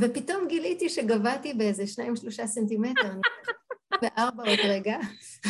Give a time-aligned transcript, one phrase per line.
[0.00, 3.12] ופתאום גיליתי שגבהתי באיזה שניים, שלושה סנטימטר,
[4.02, 4.98] וארבע עוד רגע.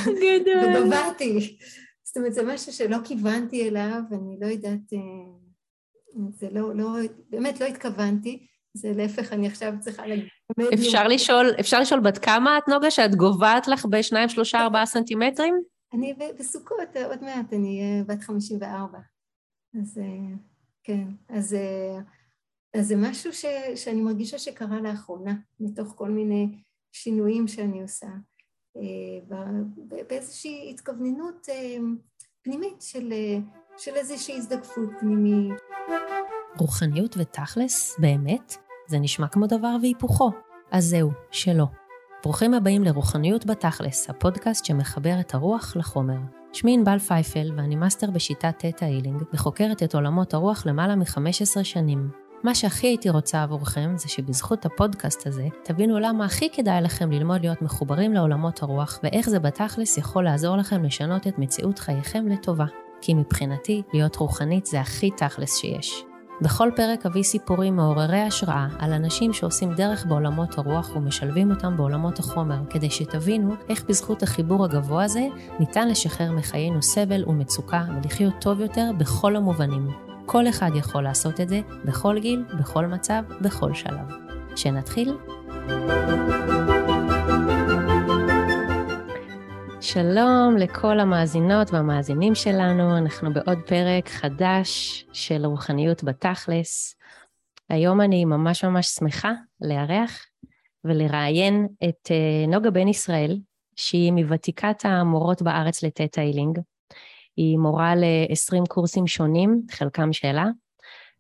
[0.07, 0.85] גדול.
[0.85, 1.59] וגבהתי.
[2.05, 4.99] זאת אומרת, זה משהו שלא כיוונתי אליו, אני לא יודעת, אה,
[6.31, 6.89] זה לא, לא,
[7.31, 10.29] באמת לא התכוונתי, זה להפך, אני עכשיו צריכה להגיד...
[10.75, 15.63] אפשר לשאול, אפשר לשאול בת כמה את נוגה, שאת גובהת לך בשניים, שלושה, ארבעה סנטימטרים?
[15.95, 18.99] אני בסוכות, עוד מעט, אני אהיה בת 54.
[19.81, 20.37] אז אה,
[20.85, 21.99] כן, אז, אה,
[22.75, 23.45] אז זה משהו ש,
[23.75, 28.07] שאני מרגישה שקרה לאחרונה, מתוך כל מיני שינויים שאני עושה,
[28.77, 28.83] אה,
[30.09, 31.47] באיזושהי התכווננות
[32.43, 33.13] פנימית של,
[33.77, 35.53] של איזושהי הזדקפות פנימית.
[36.59, 38.55] רוחניות ותכלס, באמת?
[38.89, 40.31] זה נשמע כמו דבר והיפוכו.
[40.71, 41.67] אז זהו, שלא.
[42.23, 46.19] ברוכים הבאים לרוחניות בתכלס, הפודקאסט שמחבר את הרוח לחומר.
[46.53, 52.24] שמי ענבל פייפל ואני מאסטר בשיטת Theta Healing וחוקרת את עולמות הרוח למעלה מ-15 שנים.
[52.45, 57.41] מה שהכי הייתי רוצה עבורכם זה שבזכות הפודקאסט הזה תבינו למה הכי כדאי לכם ללמוד
[57.41, 62.65] להיות מחוברים לעולמות הרוח ואיך זה בתכלס יכול לעזור לכם לשנות את מציאות חייכם לטובה.
[63.01, 66.05] כי מבחינתי, להיות רוחנית זה הכי תכלס שיש.
[66.41, 72.19] בכל פרק אביא סיפורים מעוררי השראה על אנשים שעושים דרך בעולמות הרוח ומשלבים אותם בעולמות
[72.19, 75.27] החומר, כדי שתבינו איך בזכות החיבור הגבוה הזה
[75.61, 80.14] ניתן לשחרר מחיינו סבל ומצוקה ולחיות טוב יותר בכל המובנים.
[80.27, 84.07] כל אחד יכול לעשות את זה, בכל גיל, בכל מצב, בכל שלב.
[84.57, 85.17] שנתחיל?
[89.81, 96.97] שלום לכל המאזינות והמאזינים שלנו, אנחנו בעוד פרק חדש של רוחניות בתכלס.
[97.69, 100.27] היום אני ממש ממש שמחה לארח
[100.85, 103.39] ולראיין את אה, נוגה בן ישראל,
[103.77, 106.59] שהיא מוותיקת המורות בארץ ל Theta Healing.
[107.37, 110.47] היא מורה ל-20 קורסים שונים, חלקם שלה,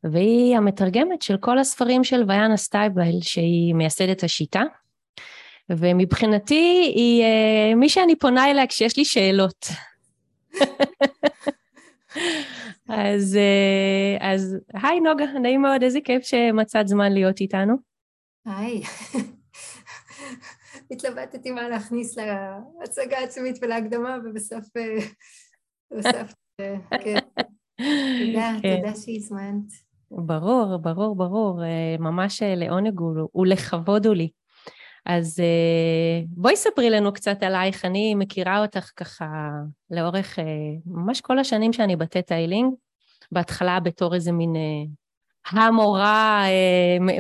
[0.05, 4.63] והיא המתרגמת של כל הספרים של ויאנה סטייבל, שהיא מייסדת השיטה,
[5.71, 9.67] ומבחינתי היא אה, מי שאני פונה אליה כשיש לי שאלות.
[12.89, 17.75] אז, אה, אז היי נוגה, נעים מאוד, איזה כיף שמצאת זמן להיות איתנו.
[18.47, 18.83] היי.
[20.91, 22.17] התלבטתי מה להכניס
[22.81, 24.65] להצגה עצמית ולהקדמה, ובסוף...
[25.93, 27.19] אה, כן.
[28.27, 28.77] תודה, כן.
[28.77, 29.73] תודה שהזמנת.
[30.11, 31.61] ברור, ברור, ברור.
[31.99, 33.01] ממש לעונג
[33.35, 34.29] ולכבוד הוא לי.
[35.07, 39.27] אז אה, בואי ספרי לנו קצת עלייך, אני מכירה אותך ככה
[39.91, 40.45] לאורך אה,
[40.87, 42.75] ממש כל השנים שאני בתטא איילינג,
[43.33, 46.45] בהתחלה בתור איזה מין אה, המורה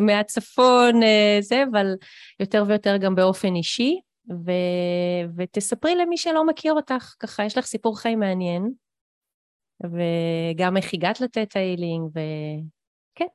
[0.01, 1.01] מהצפון,
[1.41, 1.95] זה, אבל
[2.41, 4.51] יותר ויותר גם באופן אישי, ו...
[5.37, 8.73] ותספרי למי שלא מכיר אותך, ככה יש לך סיפור חיים מעניין,
[9.81, 13.27] וגם איך הגעת לתטא איילינג, וכן.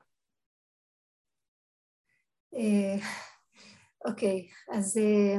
[4.05, 5.37] אוקיי, אז אה,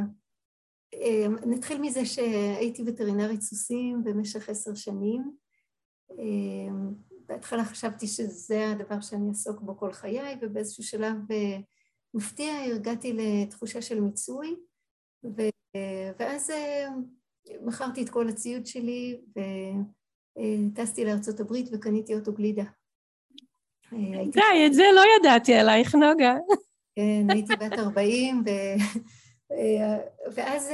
[0.95, 5.23] אה, נתחיל מזה שהייתי וטרינרית סוסים במשך עשר שנים.
[6.11, 6.75] אה,
[7.27, 11.17] בהתחלה חשבתי שזה הדבר שאני אעסוק בו כל חיי, ובאיזשהו שלב
[12.15, 14.57] מפתיע הגעתי לתחושה של מיצוי,
[16.19, 16.53] ואז
[17.63, 19.21] מכרתי את כל הציוד שלי
[20.37, 22.65] וטסתי לארצות הברית וקניתי אוטו גלידה.
[24.33, 26.35] די, את זה לא ידעתי עלייך, נוגה.
[26.97, 28.51] כן, הייתי בת 40, ו...
[30.35, 30.71] ואז,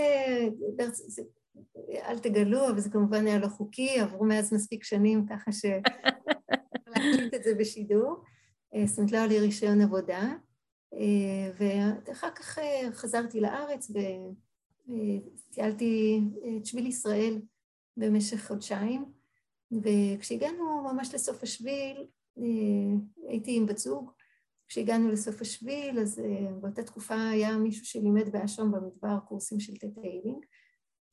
[1.91, 5.65] אל תגלו, אבל זה כמובן היה לא חוקי, עברו מאז מספיק שנים ככה ש...
[6.91, 8.23] להקליט את זה בשידור.
[8.85, 10.35] זאת אומרת, לא היה לי רישיון עבודה.
[11.59, 12.59] ואחר כך
[12.93, 13.91] חזרתי לארץ
[15.51, 16.21] וטיילתי
[16.59, 17.41] את שביל ישראל
[17.97, 19.05] במשך חודשיים,
[19.73, 22.07] וכשהגענו ממש לסוף השביל,
[23.29, 24.11] הייתי עם בת זוג,
[24.69, 26.23] כשהגענו לסוף השביל, אז
[26.61, 30.45] באותה תקופה היה מישהו שלימד באשרם במדבר קורסים של Theta Healing,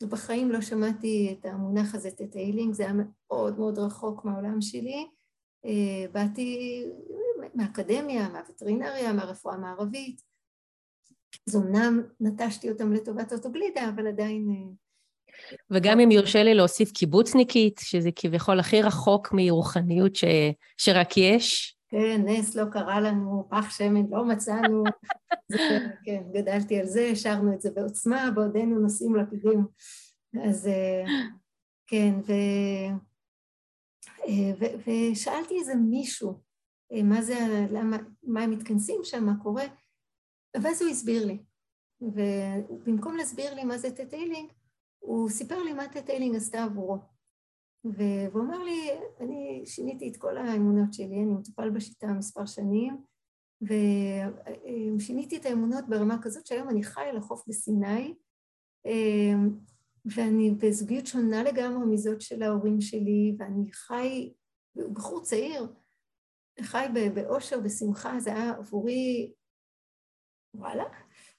[0.04, 5.08] ובחיים לא שמעתי את המונח הזה Theta Healing, זה היה מאוד מאוד רחוק מהעולם שלי.
[5.66, 6.12] אה,
[7.44, 10.22] באתי מהאקדמיה, מהווטרינריה, מהרפואה המערבית.
[11.48, 14.48] אז אמנם נטשתי אותם לטובת אוטוגלידה, אבל עדיין...
[14.50, 14.84] אה,
[15.72, 20.24] וגם אם יורשה לי להוסיף קיבוצניקית, שזה כביכול הכי רחוק מרוחניות ש...
[20.78, 24.84] שרק יש, כן, נס לא קרה לנו, פח שמן לא מצאנו.
[25.52, 25.58] זה,
[26.04, 29.66] כן, גדלתי על זה, השארנו את זה בעוצמה, בעודנו נושאים לפידים.
[30.44, 30.70] אז
[31.88, 32.34] כן, ו...
[34.60, 34.66] ו...
[34.88, 36.43] ושאלתי איזה מישהו,
[37.04, 39.66] מה זה, למה, מה הם מתכנסים שם, מה קורה,
[40.62, 41.38] ואז הוא הסביר לי.
[42.02, 44.52] ובמקום להסביר לי מה זה Theta Healing,
[45.00, 46.98] הוא סיפר לי מה Theta Healing עשתה עבורו.
[47.84, 52.98] והוא אמר לי, אני שיניתי את כל האמונות שלי, אני מטופל בשיטה מספר שנים,
[54.98, 58.14] ושיניתי את האמונות ברמה כזאת שהיום אני חי על החוף בסיני,
[60.06, 64.34] ואני בזוגיות שונה לגמרי מזאת של ההורים שלי, ואני חי,
[64.76, 65.74] בחור צעיר,
[66.62, 69.32] חי באושר, בשמחה, זה היה עבורי,
[70.56, 70.84] וואלה,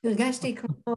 [0.04, 0.94] הרגשתי כמו,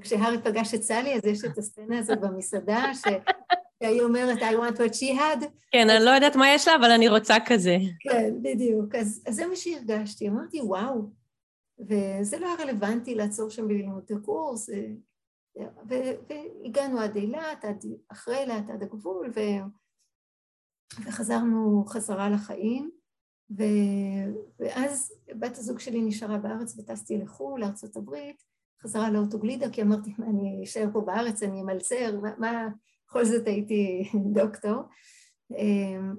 [0.00, 4.94] כשהארי פגש את סלי, אז יש את הסצנה הזאת במסעדה, שהיא אומרת, I want what
[4.94, 5.46] she had.
[5.72, 7.76] כן, אני לא יודעת מה יש לה, אבל אני רוצה כזה.
[8.00, 8.94] כן, בדיוק.
[8.94, 10.28] אז, אז זה מה שהרגשתי.
[10.28, 11.10] אמרתי, וואו.
[11.78, 14.70] וזה לא היה רלוונטי לעצור שם בללמוד את הקורס.
[15.88, 19.40] והגענו עד אילת, עד, אחרי אילת, עד הגבול, ו...
[21.06, 22.90] וחזרנו חזרה לחיים.
[23.58, 23.62] ו...
[24.58, 28.42] ואז בת הזוג שלי נשארה בארץ וטסתי לחו"ל, לארצות הברית,
[28.82, 32.68] חזרה לאוטוגלידה, כי אמרתי, מה, אני אשאר פה בארץ, אני אמלצר, מה, מה,
[33.08, 34.02] בכל זאת הייתי
[34.34, 34.82] דוקטור.
[35.50, 36.14] אמ,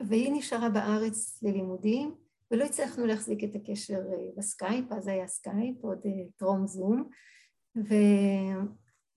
[0.00, 2.14] והיא נשארה בארץ ללימודים,
[2.50, 7.08] ולא הצלחנו להחזיק את הקשר אה, בסקייפ, אז היה סקייפ, עוד אה, טרום זום,
[7.76, 7.94] ו...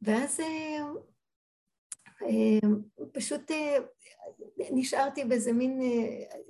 [0.02, 0.80] ואז אה,
[3.12, 3.52] פשוט
[4.72, 5.80] נשארתי באיזה מין,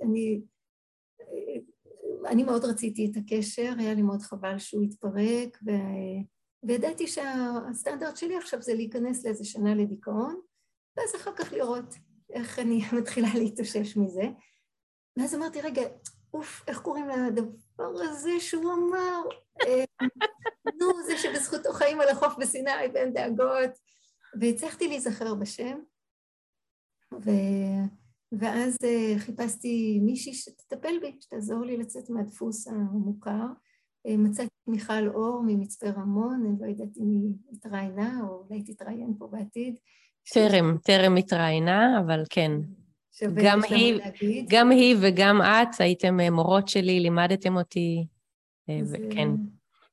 [0.02, 0.40] אני,
[2.26, 5.70] אני מאוד רציתי את הקשר, היה לי מאוד חבל שהוא יתפרק, ו...
[6.62, 10.40] וידעתי שהסטנדרט שלי עכשיו זה להיכנס לאיזה שנה לדיכאון,
[10.96, 11.94] ואז אחר כך לראות
[12.32, 14.24] איך אני מתחילה להתאושש מזה.
[15.16, 15.82] ואז אמרתי, רגע,
[16.34, 19.22] אוף, איך קוראים לדבר הזה שהוא אמר?
[19.66, 19.84] אה,
[20.80, 23.70] נו, זה שבזכותו חיים על החוף בסיני ואין דאגות.
[24.40, 25.78] והצלחתי להיזכר בשם,
[27.14, 27.30] ו...
[28.38, 33.46] ואז uh, חיפשתי מישהי שתטפל בי, שתעזור לי לצאת מהדפוס המוכר.
[34.08, 39.14] Uh, מצאתי מיכל אור ממצפה רמון, אני לא יודעת אם היא התראיינה או אולי תתראיין
[39.18, 39.74] פה בעתיד.
[40.32, 42.52] טרם, טרם התראיינה, אבל כן.
[43.44, 44.00] גם היא,
[44.48, 48.06] גם היא וגם את הייתם אה, מורות שלי, לימדתם אותי,
[48.68, 49.28] אה, וכן,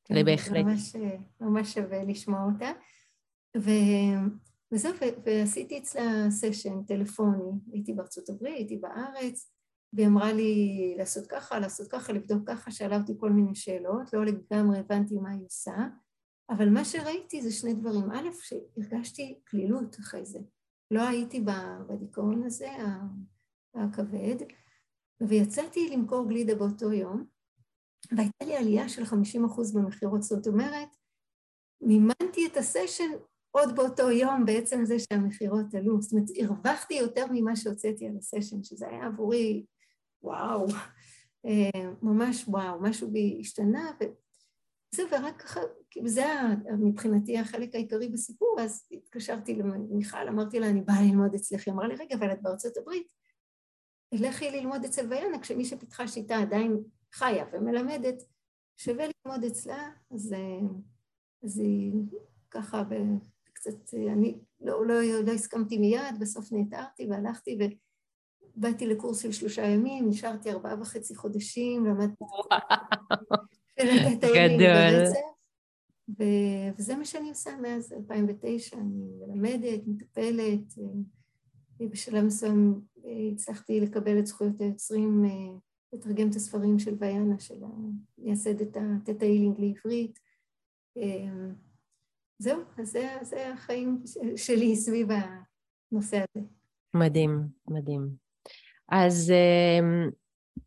[0.10, 0.66] זה בהחלט.
[0.66, 0.96] ממש,
[1.42, 2.72] ממש שווה לשמוע אותה.
[3.58, 3.70] ו...
[4.72, 4.94] וזהו,
[5.26, 9.52] ועשיתי אצלה סשן טלפוני, הייתי בארצות הברית, הייתי בארץ,
[9.94, 14.26] והיא אמרה לי לעשות ככה, לעשות ככה, לבדוק ככה, שאלה אותי כל מיני שאלות, לא
[14.26, 15.76] לגמרי הבנתי מה היא עושה,
[16.50, 18.12] אבל מה שראיתי זה שני דברים.
[18.12, 20.40] א', שהרגשתי כלילות אחרי זה.
[20.92, 21.44] לא הייתי
[21.88, 22.70] בדיכאון הזה,
[23.76, 24.36] הכבד,
[25.22, 27.26] ויצאתי למכור גלידה באותו יום,
[28.18, 29.16] והייתה לי עלייה של 50%
[29.76, 30.24] במכירות.
[30.24, 30.90] זאת אומרת,
[31.82, 33.12] מימנתי את הסשן
[33.52, 36.02] עוד באותו יום בעצם זה שהמכירות עלו.
[36.02, 39.66] זאת אומרת, הרווחתי יותר ממה שהוצאתי על הסשן, שזה היה עבורי,
[40.24, 40.68] וואו,
[41.46, 43.92] אה, ממש וואו, משהו בי השתנה,
[44.96, 45.60] זהו, ורק ככה,
[45.90, 46.26] כאילו זה
[46.80, 51.88] מבחינתי החלק העיקרי בסיפור, אז התקשרתי למיכל, אמרתי לה, אני באה ללמוד אצלך, היא אמרה
[51.88, 53.14] לי, רגע, אבל את בארצות הברית,
[54.12, 58.24] לכי ללמוד אצל ויאנה, כשמי שפיתחה שיטה עדיין חיה ומלמדת,
[58.78, 60.36] שווה ללמוד אצלה, אז,
[61.44, 61.92] אז היא
[62.52, 62.84] ככה
[63.60, 67.58] קצת, אני לא, לא, לא הסכמתי מיד, בסוף נעתרתי והלכתי
[68.56, 72.24] ובאתי לקורס של שלושה ימים, נשארתי ארבעה וחצי חודשים, למדתי...
[74.60, 75.04] גדול.
[76.78, 80.74] וזה מה שאני עושה מאז 2009, אני מלמדת, מטפלת,
[81.80, 85.58] בשלב מסוים אה, הצלחתי לקבל את זכויות היוצרים, אה,
[85.94, 87.56] לתרגם את הספרים של ויאנה, של
[88.18, 89.26] מייסדת התטא
[89.58, 90.20] לעברית.
[92.40, 94.04] אה, זהו, אז זה, זה החיים
[94.36, 96.46] שלי סביב הנושא הזה.
[96.96, 98.10] מדהים, מדהים.
[98.92, 99.34] אז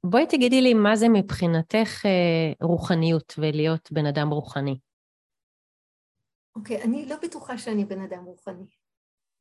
[0.04, 4.78] בואי תגידי לי מה זה מבחינתך אה, רוחניות ולהיות בן אדם רוחני.
[6.56, 8.64] אוקיי, okay, אני לא בטוחה שאני בן אדם רוחני.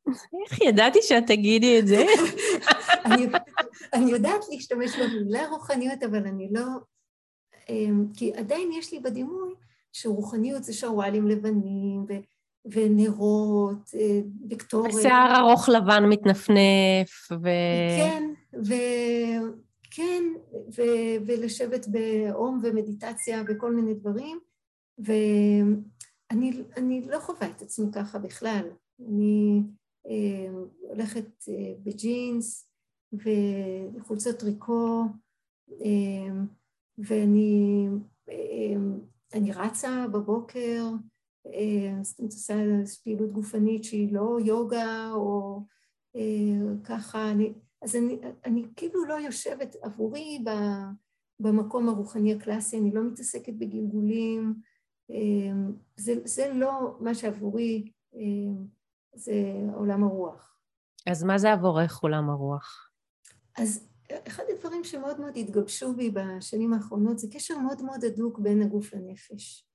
[0.06, 2.04] איך ידעתי שאת תגידי את זה?
[3.06, 3.26] אני,
[3.94, 6.62] אני יודעת להשתמש במילה רוחניות, אבל אני לא...
[7.68, 9.54] אמ, כי עדיין יש לי בדימוי
[9.92, 12.12] שרוחניות זה שרוואלים לבנים ו,
[12.64, 13.90] ונרות.
[13.94, 14.20] אה,
[15.02, 17.48] שיער ארוך לבן מתנפנף ו...
[17.98, 18.32] כן,
[18.64, 18.74] ו...
[19.94, 20.22] כן,
[20.76, 24.38] ו- ולשבת באום ומדיטציה וכל מיני דברים,
[24.98, 26.52] ואני
[27.06, 28.68] לא חווה את עצמי ככה בכלל.
[29.08, 29.62] אני
[30.06, 30.52] אה,
[30.88, 32.68] הולכת אה, בג'ינס
[33.12, 35.04] וחולצות טריקו,
[35.70, 36.34] אה,
[36.98, 37.86] ואני
[38.28, 38.74] אה,
[39.34, 40.84] אני רצה בבוקר,
[41.46, 42.54] אה, עושה
[43.04, 45.60] פעילות גופנית שהיא לא יוגה או
[46.16, 47.52] אה, ככה, אני...
[47.82, 50.44] אז אני, אני כאילו לא יושבת עבורי
[51.40, 54.54] במקום הרוחני הקלאסי, אני לא מתעסקת בגלגולים,
[55.10, 57.92] אמ, זה, זה לא מה שעבורי,
[59.14, 59.34] זה
[59.74, 60.56] עולם הרוח.
[61.06, 62.90] אז מה זה עבורך עולם הרוח?
[63.58, 63.91] אז
[64.26, 68.94] אחד הדברים שמאוד מאוד התגבשו בי בשנים האחרונות זה קשר מאוד מאוד הדוק בין הגוף
[68.94, 69.68] לנפש.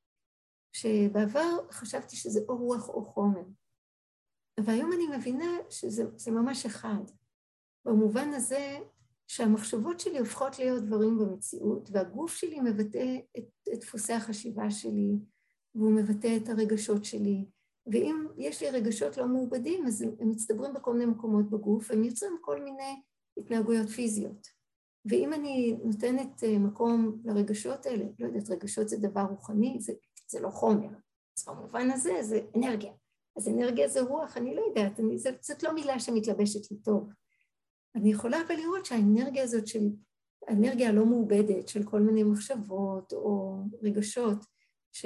[0.74, 3.44] שבעבר חשבתי שזה או רוח או חומר.
[4.60, 7.03] והיום אני מבינה שזה ממש אחד.
[7.86, 8.79] במובן הזה
[9.27, 15.12] שהמחשבות שלי הופכות להיות דברים במציאות, והגוף שלי מבטא את, את דפוסי החשיבה שלי,
[15.75, 17.46] והוא מבטא את הרגשות שלי.
[17.91, 22.38] ואם יש לי רגשות לא מעובדים, אז הם מצטברים בכל מיני מקומות בגוף, הם יוצרים
[22.41, 23.01] כל מיני
[23.38, 24.48] התנהגויות פיזיות.
[25.06, 29.94] ואם אני נותנת אה, מקום לרגשות האלה, לא יודעת, רגשות זה דבר רוחני, זה,
[30.29, 30.89] זה לא חומר.
[31.38, 32.91] אז במובן הזה זה אנרגיה.
[33.38, 37.10] אז אנרגיה זה רוח, אני לא יודעת, אני, זאת לא מילה שמתלבשת לי טוב.
[37.96, 39.89] אני יכולה אבל לראות שהאנרגיה הזאת של,
[40.48, 44.46] האנרגיה הלא מעובדת של כל מיני מחשבות או רגשות,
[44.91, 45.06] ש,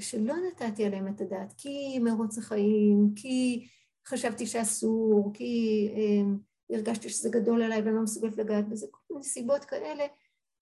[0.00, 3.66] שלא נתתי עליהם את הדעת, כי מרוץ החיים, כי
[4.06, 6.34] חשבתי שאסור, כי אה,
[6.74, 10.04] הרגשתי שזה גדול עליי ואני לא מסוגלת לגעת בזה, כל מיני סיבות כאלה,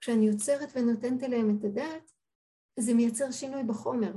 [0.00, 2.12] כשאני יוצרת ונותנת עליהם את הדעת,
[2.78, 4.12] זה מייצר שינוי בחומר.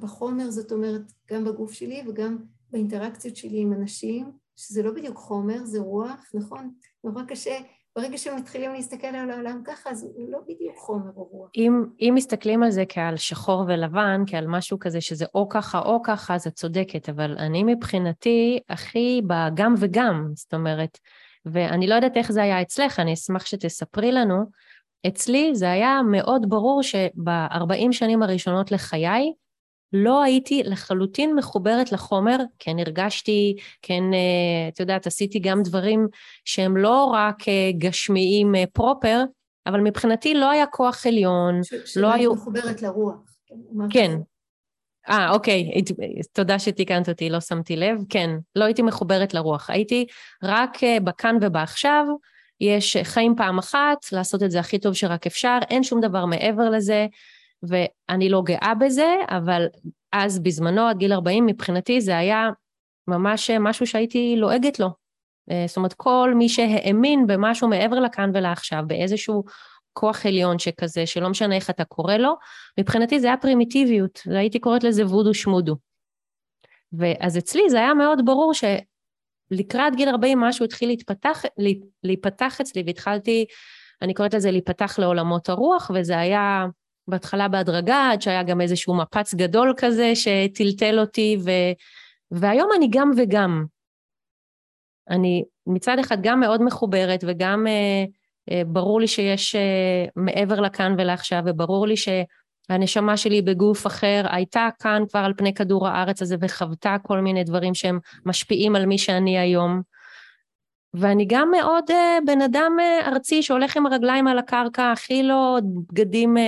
[0.00, 2.38] בחומר, זאת אומרת, גם בגוף שלי וגם
[2.70, 6.74] באינטראקציות שלי עם אנשים, שזה לא בדיוק חומר, זה רוח, נכון?
[7.04, 7.58] נורא קשה,
[7.96, 11.50] ברגע שמתחילים להסתכל על העולם ככה, אז הוא לא בדיוק חומר או רוח.
[11.56, 16.02] אם, אם מסתכלים על זה כעל שחור ולבן, כעל משהו כזה שזה או ככה או
[16.02, 20.98] ככה, אז את צודקת, אבל אני מבחינתי הכי בגם וגם, זאת אומרת,
[21.46, 24.44] ואני לא יודעת איך זה היה אצלך, אני אשמח שתספרי לנו.
[25.06, 29.32] אצלי זה היה מאוד ברור שב-40 שנים הראשונות לחיי,
[29.92, 36.08] לא הייתי לחלוטין מחוברת לחומר, כן הרגשתי, כן, אה, את יודעת, עשיתי גם דברים
[36.44, 39.22] שהם לא רק אה, גשמיים אה, פרופר,
[39.66, 42.34] אבל מבחינתי לא היה כוח עליון, ש- לא היו...
[42.34, 43.14] מחוברת לרוח.
[43.46, 43.56] כן.
[43.90, 44.10] כן.
[45.08, 45.82] אה, אוקיי,
[46.32, 47.98] תודה שתיקנת אותי, לא שמתי לב.
[48.08, 49.70] כן, לא הייתי מחוברת לרוח.
[49.70, 50.06] הייתי
[50.42, 52.06] רק בכאן ובעכשיו,
[52.60, 56.70] יש חיים פעם אחת, לעשות את זה הכי טוב שרק אפשר, אין שום דבר מעבר
[56.70, 57.06] לזה.
[57.68, 59.66] ואני לא גאה בזה, אבל
[60.12, 62.50] אז בזמנו, עד גיל 40, מבחינתי זה היה
[63.08, 64.88] ממש משהו שהייתי לועגת לו.
[65.50, 69.44] אה, זאת אומרת, כל מי שהאמין במשהו מעבר לכאן ולעכשיו, באיזשהו
[69.92, 72.34] כוח עליון שכזה, שלא משנה איך אתה קורא לו,
[72.80, 75.76] מבחינתי זה היה פרימיטיביות, הייתי קוראת לזה וודו שמודו.
[76.92, 81.42] ואז אצלי זה היה מאוד ברור שלקראת גיל 40 משהו התחיל להתפתח,
[82.02, 83.46] להיפתח אצלי, והתחלתי,
[84.02, 86.66] אני קוראת לזה להיפתח לעולמות הרוח, וזה היה
[87.08, 91.50] בהתחלה בהדרגה, עד שהיה גם איזשהו מפץ גדול כזה שטלטל אותי, ו...
[92.30, 93.64] והיום אני גם וגם.
[95.10, 98.04] אני מצד אחד גם מאוד מחוברת וגם אה,
[98.50, 104.68] אה, ברור לי שיש אה, מעבר לכאן ולעכשיו, וברור לי שהנשמה שלי בגוף אחר הייתה
[104.78, 108.98] כאן כבר על פני כדור הארץ הזה וחוותה כל מיני דברים שהם משפיעים על מי
[108.98, 109.93] שאני היום.
[110.94, 115.58] ואני גם מאוד uh, בן אדם uh, ארצי שהולך עם הרגליים על הקרקע, הכי לא
[115.90, 116.40] בגדים uh,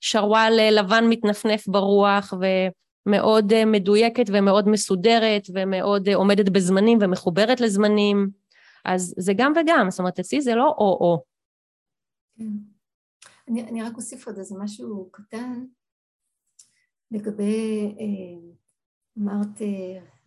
[0.00, 2.34] שרוואל uh, לבן מתנפנף ברוח,
[3.06, 8.30] ומאוד uh, מדויקת ומאוד מסודרת, ומאוד uh, עומדת בזמנים ומחוברת לזמנים.
[8.84, 11.22] אז זה גם וגם, זאת אומרת, אצלי זה לא או-או.
[12.38, 12.44] כן.
[13.48, 15.64] אני, אני רק אוסיף עוד איזה משהו קטן
[17.10, 17.94] לגבי,
[19.18, 19.62] אמרת,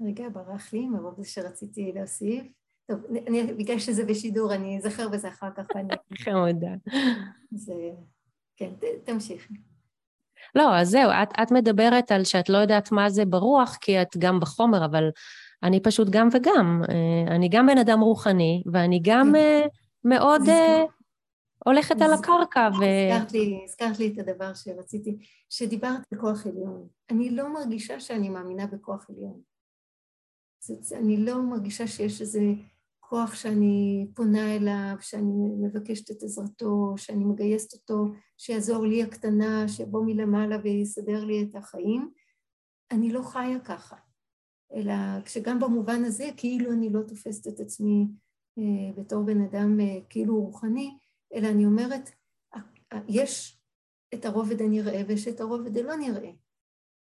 [0.02, 2.63] רגע, ברח לי מרוב זה שרציתי להוסיף.
[2.88, 5.68] טוב, אני, בגלל שזה בשידור, אני אזכר בזה אחר כך.
[6.18, 6.72] חמודה.
[7.66, 7.74] זה...
[8.58, 8.72] כן,
[9.04, 9.54] תמשיכי.
[10.56, 14.18] לא, אז זהו, את, את מדברת על שאת לא יודעת מה זה ברוח, כי את
[14.18, 15.10] גם בחומר, אבל
[15.64, 16.82] אני פשוט גם וגם.
[16.90, 19.36] אה, אני גם בן אדם רוחני, ואני גם כן.
[19.36, 19.66] אה,
[20.04, 20.84] מאוד אה,
[21.66, 22.70] הולכת על הקרקע.
[22.80, 22.84] ו...
[22.84, 25.18] הזכרת לי, הזכרת לי את הדבר שרציתי,
[25.50, 26.88] שדיברת בכוח עליון.
[27.10, 29.42] אני לא מרגישה שאני מאמינה בכוח עליון.
[30.92, 32.40] אני לא מרגישה שיש איזה
[33.14, 38.06] כוח שאני פונה אליו, שאני מבקשת את עזרתו, שאני מגייסת אותו,
[38.38, 42.12] שיעזור לי הקטנה, שיבוא מלמעלה ויסדר לי את החיים.
[42.92, 43.96] אני לא חיה ככה,
[44.74, 44.94] אלא
[45.26, 48.08] כשגם במובן הזה כאילו אני לא תופסת את עצמי
[48.58, 50.98] אה, בתור בן אדם אה, כאילו רוחני,
[51.34, 52.10] אלא אני אומרת,
[53.08, 53.62] יש
[54.14, 56.32] את הרובד הנראה ויש את הרובד הלא נראה.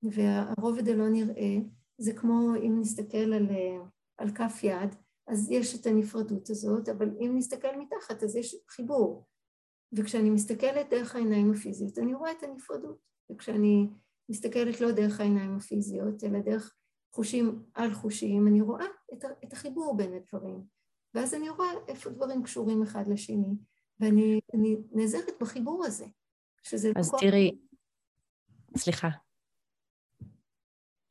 [0.02, 1.57] והרובד הלא נראה
[1.99, 3.49] זה כמו אם נסתכל על,
[4.19, 4.95] על כף יד,
[5.29, 9.27] אז יש את הנפרדות הזאת, אבל אם נסתכל מתחת אז יש חיבור.
[9.93, 12.99] וכשאני מסתכלת דרך העיניים הפיזיות, אני רואה את הנפרדות.
[13.31, 13.89] וכשאני
[14.29, 16.75] מסתכלת לא דרך העיניים הפיזיות, אלא דרך
[17.12, 20.65] חושים על חושים, אני רואה את, את החיבור בין הדברים.
[21.15, 23.55] ואז אני רואה איפה דברים קשורים אחד לשני,
[24.00, 24.41] ואני
[24.93, 26.07] נעזרת בחיבור הזה,
[26.62, 26.93] שזה...
[26.97, 27.21] אז מקום...
[27.21, 27.59] תראי,
[28.77, 29.09] סליחה.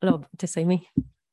[0.02, 0.78] לא, תסיימי.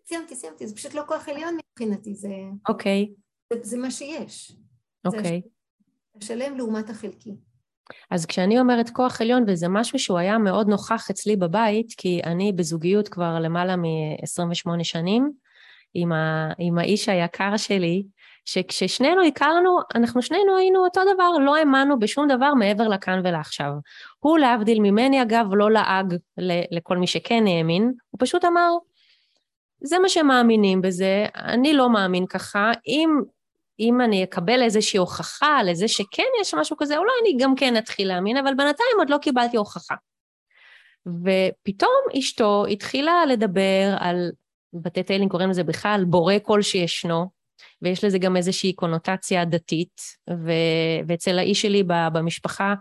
[0.06, 2.30] סיימתי, סיימתי, זה פשוט לא כוח עליון מבחינתי, זה...
[2.70, 3.08] אוקיי.
[3.54, 4.52] זה, זה מה שיש.
[5.06, 5.42] אוקיי.
[6.22, 7.36] השלם לעומת החלקי.
[8.12, 12.52] אז כשאני אומרת כוח עליון, וזה משהו שהוא היה מאוד נוכח אצלי בבית, כי אני
[12.52, 15.32] בזוגיות כבר למעלה מ-28 שנים,
[15.94, 18.04] עם, ה, עם האיש היקר שלי,
[18.46, 23.72] שכששנינו הכרנו, אנחנו שנינו היינו אותו דבר, לא האמנו בשום דבר מעבר לכאן ולעכשיו.
[24.20, 26.16] הוא להבדיל ממני אגב לא לעג
[26.72, 28.70] לכל מי שכן האמין, הוא פשוט אמר,
[29.82, 33.10] זה מה שמאמינים בזה, אני לא מאמין ככה, אם,
[33.80, 38.08] אם אני אקבל איזושהי הוכחה לזה שכן יש משהו כזה, אולי אני גם כן אתחיל
[38.08, 39.96] להאמין, אבל בינתיים עוד לא קיבלתי הוכחה.
[41.08, 44.32] ופתאום אשתו התחילה לדבר על,
[44.74, 47.30] ב Theta Healing קוראים לזה בכלל, בורא כל שישנו,
[47.82, 50.52] ויש לזה גם איזושהי קונוטציה דתית, ו...
[51.08, 52.74] ואצל האיש שלי במשפחה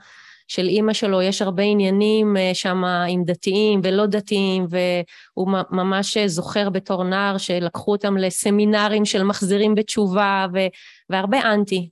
[0.48, 6.70] של אימא שלו יש הרבה עניינים אה, שם עם דתיים ולא דתיים, והוא ממש זוכר
[6.70, 10.58] בתור נער שלקחו אותם לסמינרים של מחזירים בתשובה, ו...
[11.10, 11.90] והרבה אנטי.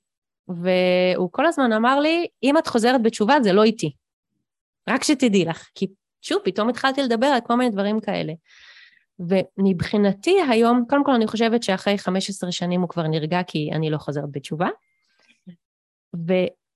[0.49, 3.93] והוא כל הזמן אמר לי, אם את חוזרת בתשובה זה לא איתי.
[4.89, 5.87] רק שתדעי לך, כי
[6.23, 8.33] שוב, פתאום התחלתי לדבר על כל מיני דברים כאלה.
[9.19, 13.99] ומבחינתי היום, קודם כל אני חושבת שאחרי 15 שנים הוא כבר נרגע כי אני לא
[13.99, 14.69] חוזרת בתשובה.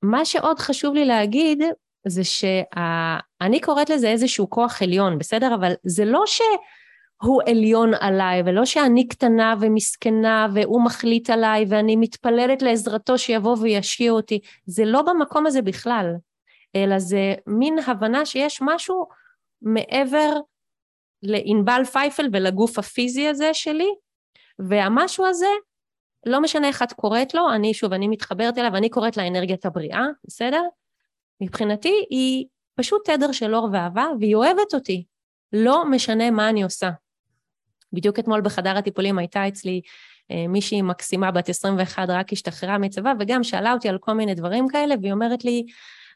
[0.02, 1.62] ומה שעוד חשוב לי להגיד
[2.06, 5.54] זה שאני קוראת לזה איזשהו כוח עליון, בסדר?
[5.54, 12.62] אבל זה לא שהוא עליון עליי, ולא שאני קטנה ומסכנה והוא מחליט עליי ואני מתפללת
[12.62, 14.40] לעזרתו שיבוא וישקיע אותי.
[14.66, 16.14] זה לא במקום הזה בכלל,
[16.76, 19.06] אלא זה מין הבנה שיש משהו
[19.62, 20.32] מעבר
[21.22, 23.88] לענבל פייפל ולגוף הפיזי הזה שלי,
[24.58, 25.46] והמשהו הזה,
[26.26, 30.04] לא משנה איך את קוראת לו, אני שוב, אני מתחברת אליו, אני קוראת לאנרגיית הבריאה,
[30.26, 30.62] בסדר?
[31.40, 35.04] מבחינתי היא פשוט תדר של אור ואהבה, והיא אוהבת אותי,
[35.52, 36.90] לא משנה מה אני עושה.
[37.92, 39.80] בדיוק אתמול בחדר הטיפולים הייתה אצלי
[40.30, 44.68] אה, מישהי מקסימה בת 21 רק השתחררה מצבא וגם שאלה אותי על כל מיני דברים
[44.68, 45.66] כאלה והיא אומרת לי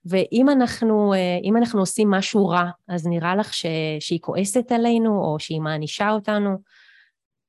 [0.04, 3.66] ואם אנחנו, אה, אנחנו עושים משהו רע, אז נראה לך ש,
[4.00, 6.59] שהיא כועסת עלינו או שהיא מענישה אותנו?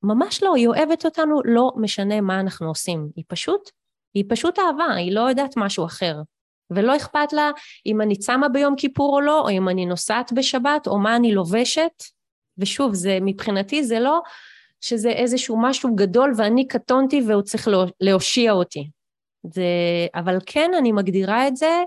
[0.04, 3.08] ממש לא, היא אוהבת אותנו, לא משנה מה אנחנו עושים.
[3.16, 3.70] היא פשוט,
[4.14, 6.16] היא פשוט אהבה, היא לא יודעת משהו אחר.
[6.70, 7.50] ולא אכפת לה
[7.86, 11.32] אם אני צמה ביום כיפור או לא, או אם אני נוסעת בשבת, או מה אני
[11.32, 12.02] לובשת.
[12.58, 14.20] ושוב, זה מבחינתי זה לא
[14.80, 17.68] שזה איזשהו משהו גדול ואני קטונתי והוא צריך
[18.00, 18.88] להושיע אותי.
[19.42, 19.62] זה,
[20.14, 21.82] אבל כן אני מגדירה את זה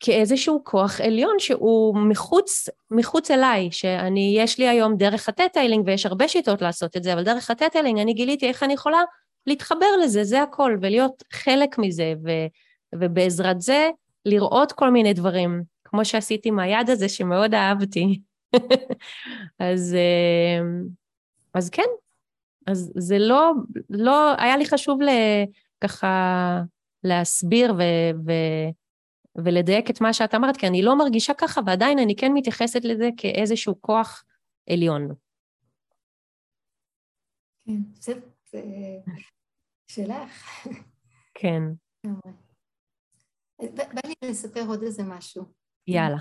[0.00, 6.28] כאיזשהו כוח עליון שהוא מחוץ, מחוץ אליי, שאני, יש לי היום דרך הטטיילינג ויש הרבה
[6.28, 9.00] שיטות לעשות את זה, אבל דרך הטטיילינג אני גיליתי איך אני יכולה
[9.46, 12.30] להתחבר לזה, זה הכל, ולהיות חלק מזה, ו,
[12.94, 13.90] ובעזרת זה
[14.26, 18.20] לראות כל מיני דברים, כמו שעשיתי עם היד הזה שמאוד אהבתי.
[19.58, 20.64] אז, אה,
[21.54, 21.88] אז כן,
[22.66, 23.52] אז זה לא,
[23.90, 24.98] לא, היה לי חשוב
[25.80, 26.60] ככה
[27.04, 27.82] להסביר ו,
[28.26, 28.32] ו,
[29.36, 33.08] ולדייק את מה שאת אמרת, כי אני לא מרגישה ככה, ועדיין אני כן מתייחסת לזה
[33.16, 34.24] כאיזשהו כוח
[34.70, 35.08] עליון.
[37.66, 38.12] כן, זה
[39.86, 40.66] שלך.
[41.34, 41.62] כן.
[43.74, 45.44] בא לי לספר עוד איזה משהו.
[45.86, 46.18] יאללה.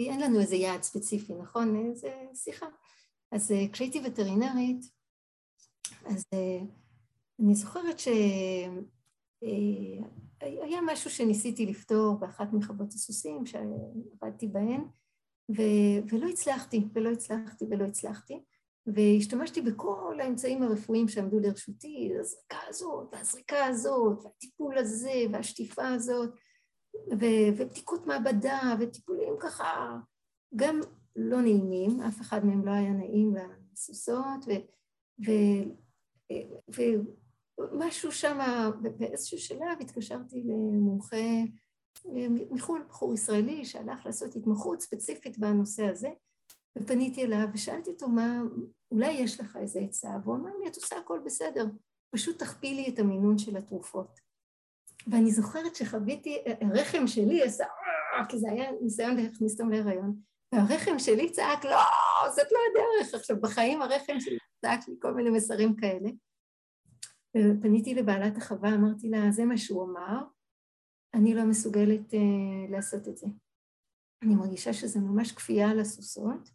[0.00, 1.90] אין לנו איזה יעד ספציפי, נכון?
[1.90, 2.66] איזה שיחה.
[3.32, 4.84] אז אה, כשהייתי וטרינרית,
[6.04, 6.66] אז אה,
[7.40, 8.08] אני זוכרת ש...
[9.42, 10.06] אה,
[10.40, 14.84] היה משהו שניסיתי לפתור באחת מחוות הסוסים שעבדתי בהן,
[15.56, 18.42] ו- ולא הצלחתי, ולא הצלחתי, ולא הצלחתי.
[18.86, 26.30] והשתמשתי בכל האמצעים הרפואיים שעמדו לרשותי, הזריקה הזאת, והזריקה הזאת, והטיפול הזה, והשטיפה הזאת,
[27.20, 29.98] ו- ובדיקות מעבדה, וטיפולים ככה,
[30.56, 30.80] גם
[31.16, 33.34] לא נעימים, אף אחד מהם לא היה נעים
[33.72, 34.72] לסוסות, ו-
[35.26, 35.64] ו-
[36.76, 37.21] ו-
[37.72, 38.38] משהו שם,
[38.98, 41.16] באיזשהו שלב התקשרתי למומחה
[42.50, 46.08] מחו"ל, בחור ישראלי שהלך לעשות התמחות ספציפית בנושא הזה,
[46.78, 48.42] ופניתי אליו ושאלתי אותו מה,
[48.90, 51.66] אולי יש לך איזה עצה, והוא אמר לי, את עושה הכל בסדר,
[52.14, 54.20] פשוט תכפילי את המינון של התרופות.
[55.06, 57.64] ואני זוכרת שחוויתי, הרחם שלי עשה,
[58.28, 60.16] כי זה היה ניסיון להכניס אותם להיריון,
[60.54, 61.78] והרחם שלי צעק, לא,
[62.34, 63.14] זאת לא הדרך.
[63.14, 66.08] עכשיו, בחיים הרחם שלי צעק לי כל מיני מסרים כאלה.
[67.36, 70.18] ופניתי לבעלת החווה, אמרתי לה, זה מה שהוא אמר,
[71.14, 73.26] אני לא מסוגלת uh, לעשות את זה.
[74.22, 76.50] אני מרגישה שזה ממש כפייה על הסוסות,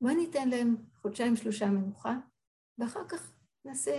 [0.00, 2.18] בואי ניתן להם חודשיים שלושה מנוחה,
[2.78, 3.92] ואחר כך נעשה,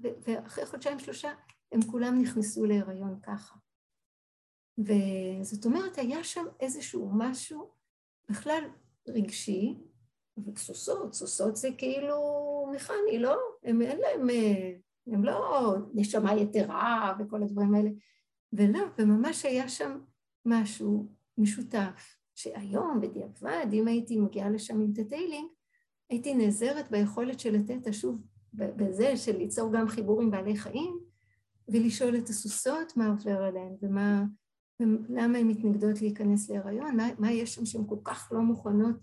[0.00, 1.32] ואחרי חודשיים שלושה
[1.72, 3.56] הם כולם נכנסו להיריון ככה.
[4.78, 7.70] וזאת אומרת, היה שם איזשהו משהו
[8.30, 8.64] בכלל
[9.08, 9.78] רגשי,
[10.46, 12.20] וסוסות, סוסות זה כאילו
[12.74, 13.36] מכני, לא?
[13.62, 14.72] הם אין להם אה,
[15.06, 17.90] הם לא נשמה יתרה וכל הדברים האלה.
[18.52, 19.98] ולא, וממש היה שם
[20.46, 25.48] משהו משותף, שהיום בדיעבד, אם הייתי מגיעה לשם עם Theta Healing,
[26.10, 30.98] הייתי נעזרת ביכולת של לתת שוב בזה של ליצור גם חיבור עם בעלי חיים,
[31.68, 34.24] ולשאול את הסוסות מה עובר עליהן ומה,
[34.80, 38.96] ולמה הן מתנגדות להיכנס להיריון, מה, מה יש שם שהן כל כך לא מוכנות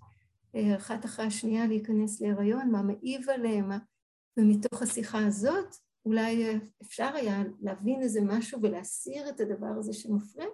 [0.55, 3.77] אה, אחת אחרי השנייה להיכנס להיריון, מה מעיב עליהן, מה...
[4.37, 10.47] ומתוך השיחה הזאת אולי אפשר היה להבין איזה משהו ולהסיר את הדבר הזה שמפריע,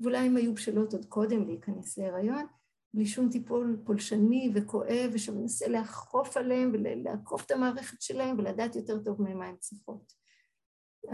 [0.00, 2.46] ואולי הן היו בשלות עוד קודם להיכנס להיריון,
[2.94, 9.22] בלי שום טיפול פולשני וכואב ושמנסה לאכוף עליהם ולעקוף את המערכת שלהם ולדעת יותר טוב
[9.22, 10.12] ממה הן צריכות.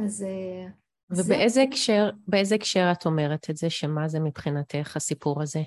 [0.05, 0.23] אז...
[0.23, 0.67] אה,
[1.11, 3.71] ובאיזה הקשר, באיזה הקשר את אומרת את זה?
[3.71, 5.63] שמה זה מבחינתך הסיפור הזה?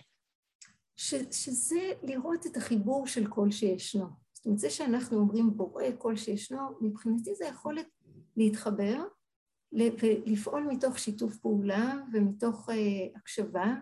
[0.95, 4.05] ש, שזה לראות את החיבור של כל שישנו.
[4.33, 7.87] זאת אומרת, זה שאנחנו אומרים בורא כל שישנו, מבחינתי זה יכולת
[8.37, 9.03] להתחבר
[9.73, 12.73] ולפעול מתוך שיתוף פעולה ומתוך uh,
[13.15, 13.75] הקשבה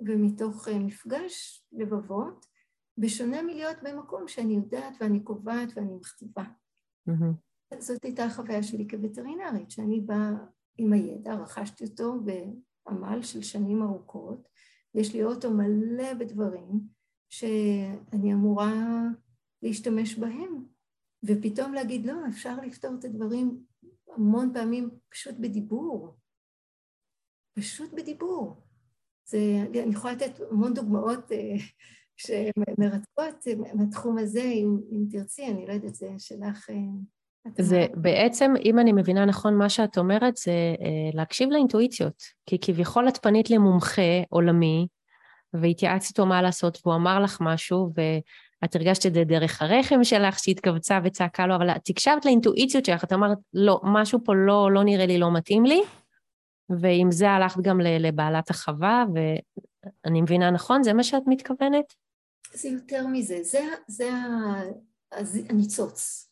[0.00, 2.46] ומתוך uh, מפגש לבבות,
[2.98, 6.44] בשונה מלהיות במקום שאני יודעת ואני קובעת ואני מכתיבה.
[7.08, 7.78] Mm-hmm.
[7.78, 10.30] זאת הייתה החוויה שלי כווטרינרית, שאני באה
[10.78, 14.48] עם הידע, רכשתי אותו בעמל של שנים ארוכות,
[14.94, 16.80] יש לי אוטו מלא בדברים
[17.28, 18.72] שאני אמורה
[19.62, 20.64] להשתמש בהם,
[21.22, 23.64] ופתאום להגיד, לא, אפשר לפתור את הדברים
[24.16, 26.16] המון פעמים פשוט בדיבור.
[27.58, 28.64] פשוט בדיבור.
[29.26, 29.38] זה,
[29.82, 31.56] אני יכולה לתת המון דוגמאות אה,
[32.16, 36.70] שמרתקות מהתחום הזה, אם, אם תרצי, אני לא יודעת, זה שלך...
[36.70, 36.76] אה,
[37.58, 42.22] זה בעצם, אם אני מבינה נכון מה שאת אומרת, זה אה, להקשיב לאינטואיציות.
[42.46, 44.86] כי כביכול את פנית למומחה עולמי,
[45.52, 47.92] והתייעצת איתו מה לעשות, והוא אמר לך משהו,
[48.64, 53.04] ואת הרגשת את זה דרך הרחם שלך, שהתכווצה וצעקה לו, אבל את הקשבת לאינטואיציות שלך,
[53.04, 55.80] את אמרת, לא, משהו פה לא, לא נראה לי, לא מתאים לי,
[56.80, 60.82] ועם זה הלכת גם לבעלת החווה, ואני מבינה נכון?
[60.82, 61.94] זה מה שאת מתכוונת?
[62.54, 64.10] זה יותר מזה, זה, זה
[65.48, 66.30] הניצוץ.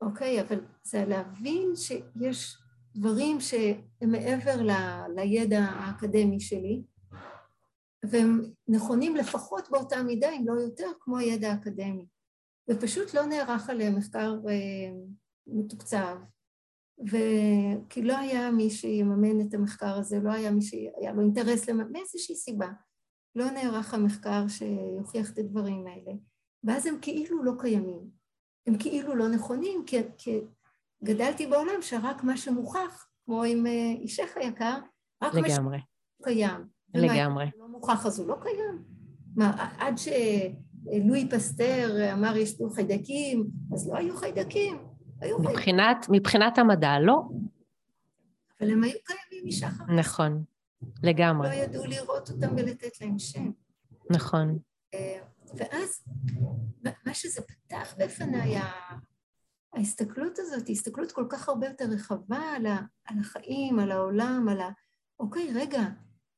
[0.00, 0.40] אוקיי?
[0.40, 2.56] אבל זה להבין שיש
[2.96, 4.70] דברים שהם מעבר ל,
[5.16, 6.82] לידע האקדמי שלי,
[8.02, 12.06] והם נכונים לפחות באותה מידה, אם לא יותר, כמו הידע האקדמי.
[12.70, 14.92] ופשוט לא נערך עליהם מחקר אה,
[15.46, 16.16] מתוקצב,
[17.06, 21.92] וכי לא היה מי שיממן את המחקר הזה, לא היה מי שהיה לו אינטרס לממן,
[21.92, 22.68] מאיזושהי סיבה.
[23.34, 26.12] לא נערך המחקר שיוכיח את הדברים האלה,
[26.64, 28.10] ואז הם כאילו לא קיימים.
[28.66, 30.40] הם כאילו לא נכונים, כי, כי
[31.04, 34.78] גדלתי בעולם שרק מה שמוכח, כמו עם אה, אישך היקר,
[35.22, 35.78] רק לגמרי.
[35.78, 36.79] מה שקיים.
[36.94, 37.44] לגמרי.
[37.44, 38.82] ומה, לא מוכח אז הוא לא קיים?
[39.36, 44.78] מה, עד שלואי פסטר אמר יש לו חיידקים, אז לא היו חיידקים.
[45.20, 46.14] היו מבחינת, חיידקים.
[46.14, 47.22] מבחינת המדע, לא.
[48.60, 49.84] אבל הם היו קיימים משחר.
[49.96, 50.44] נכון,
[51.02, 51.48] לגמרי.
[51.48, 53.50] לא ידעו לראות אותם ולתת להם שם.
[54.10, 54.58] נכון.
[54.94, 55.18] אה,
[55.54, 56.04] ואז
[57.06, 58.56] מה שזה פתח בפניי,
[59.72, 64.46] ההסתכלות הזאת היא הסתכלות כל כך הרבה יותר רחבה על, ה, על החיים, על העולם,
[64.50, 64.70] על ה...
[65.20, 65.82] אוקיי, רגע,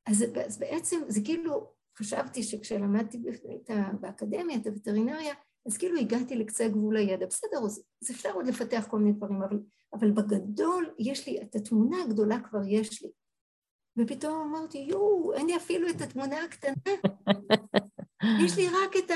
[0.06, 3.18] אז, אז בעצם זה כאילו, חשבתי שכשלמדתי
[4.00, 5.34] באקדמיה את הווטרינריה,
[5.66, 7.26] אז כאילו הגעתי לקצה גבול הידע.
[7.26, 9.60] בסדר, אז, אז אפשר עוד לפתח כל מיני דברים, אבל,
[9.94, 13.10] אבל בגדול יש לי, את התמונה הגדולה כבר יש לי.
[13.98, 16.92] ופתאום אמרתי, יואו, אין לי אפילו את התמונה הקטנה.
[18.44, 19.14] יש לי רק את ה...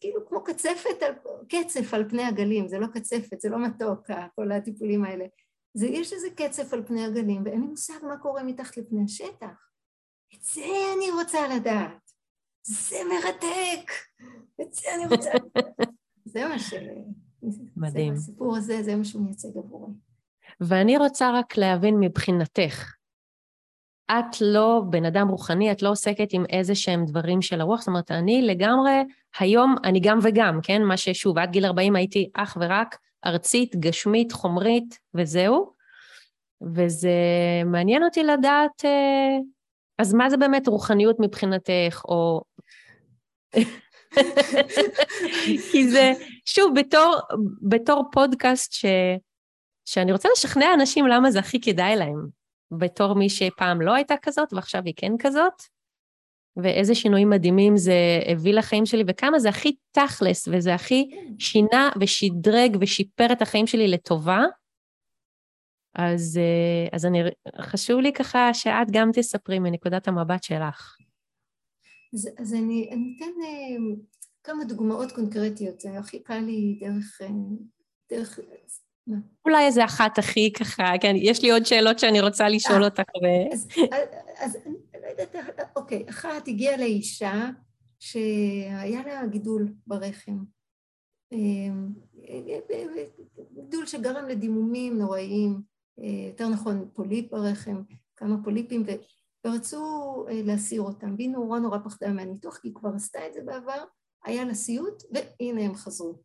[0.00, 1.14] כאילו כמו קצפת, על,
[1.48, 5.24] קצף על פני הגלים, זה לא קצפת, זה לא מתוק, כל הטיפולים האלה.
[5.74, 9.67] זה, יש איזה קצף על פני הגלים, ואין לי מושג מה קורה מתחת לפני השטח.
[10.38, 10.64] את זה
[10.96, 12.10] אני רוצה לדעת.
[12.62, 13.90] זה מרתק!
[14.60, 15.88] את זה אני רוצה לדעת.
[16.32, 16.74] זה מה ש...
[17.76, 18.16] מדהים.
[18.16, 19.92] זה, הסיפור הזה, זה מה שהוא מייצג עבורי.
[20.60, 22.94] ואני רוצה רק להבין מבחינתך,
[24.10, 27.88] את לא בן אדם רוחני, את לא עוסקת עם איזה שהם דברים של הרוח, זאת
[27.88, 29.04] אומרת, אני לגמרי,
[29.38, 30.82] היום אני גם וגם, כן?
[30.82, 35.72] מה ששוב, עד גיל 40 הייתי אך ורק ארצית, גשמית, חומרית, וזהו.
[36.74, 37.10] וזה
[37.66, 39.38] מעניין אותי לדעת, אה,
[39.98, 42.42] אז מה זה באמת רוחניות מבחינתך, או...
[45.72, 46.12] כי זה,
[46.44, 47.16] שוב, בתור,
[47.62, 48.84] בתור פודקאסט ש,
[49.84, 52.26] שאני רוצה לשכנע אנשים למה זה הכי כדאי להם.
[52.70, 55.62] בתור מי שפעם לא הייתה כזאת ועכשיו היא כן כזאת,
[56.56, 57.94] ואיזה שינויים מדהימים זה
[58.26, 63.88] הביא לחיים שלי, וכמה זה הכי תכלס, וזה הכי שינה ושדרג ושיפר את החיים שלי
[63.88, 64.44] לטובה.
[65.98, 67.18] אז, אה, אז אני,
[67.60, 70.96] חשוב לי ככה שאת גם תספרי מנקודת המבט שלך.
[72.14, 74.00] אז, אז אני, אני אתן uh,
[74.44, 77.24] כמה דוגמאות קונקרטיות, זה הכי קל לי דרך, uh,
[78.10, 78.38] דרך
[79.44, 83.02] אולי איזה אחת הכי ככה, כן, יש לי עוד שאלות שאני רוצה לשאול אותך.
[83.52, 83.68] אז,
[84.38, 85.36] אז אני לא יודעת,
[85.76, 87.50] אוקיי, אחת הגיעה לאישה
[87.98, 90.38] שהיה לה גידול ברחם.
[93.54, 95.62] גידול שגרם לדימומים נוראיים,
[96.28, 97.82] יותר נכון פוליפ ברחם,
[98.16, 98.84] כמה פוליפים,
[99.46, 103.84] ורצו להסיר אותם, והיא נורא נורא פחדה מהניתוח, כי היא כבר עשתה את זה בעבר,
[104.24, 106.22] היה לה סיוט, והנה הם חזרו.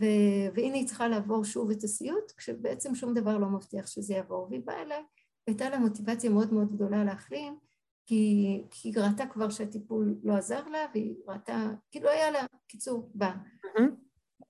[0.00, 4.46] ו- והנה היא צריכה לעבור שוב את הסיוט, כשבעצם שום דבר לא מבטיח שזה יעבור.
[4.50, 5.02] והיא באה אליי,
[5.46, 7.58] והייתה לה מוטיבציה מאוד מאוד גדולה להחלים,
[8.06, 13.10] כי, כי היא ראתה כבר שהטיפול לא עזר לה, והיא ראתה, כאילו היה לה, קיצור,
[13.14, 13.32] בא.
[13.32, 13.82] Mm-hmm.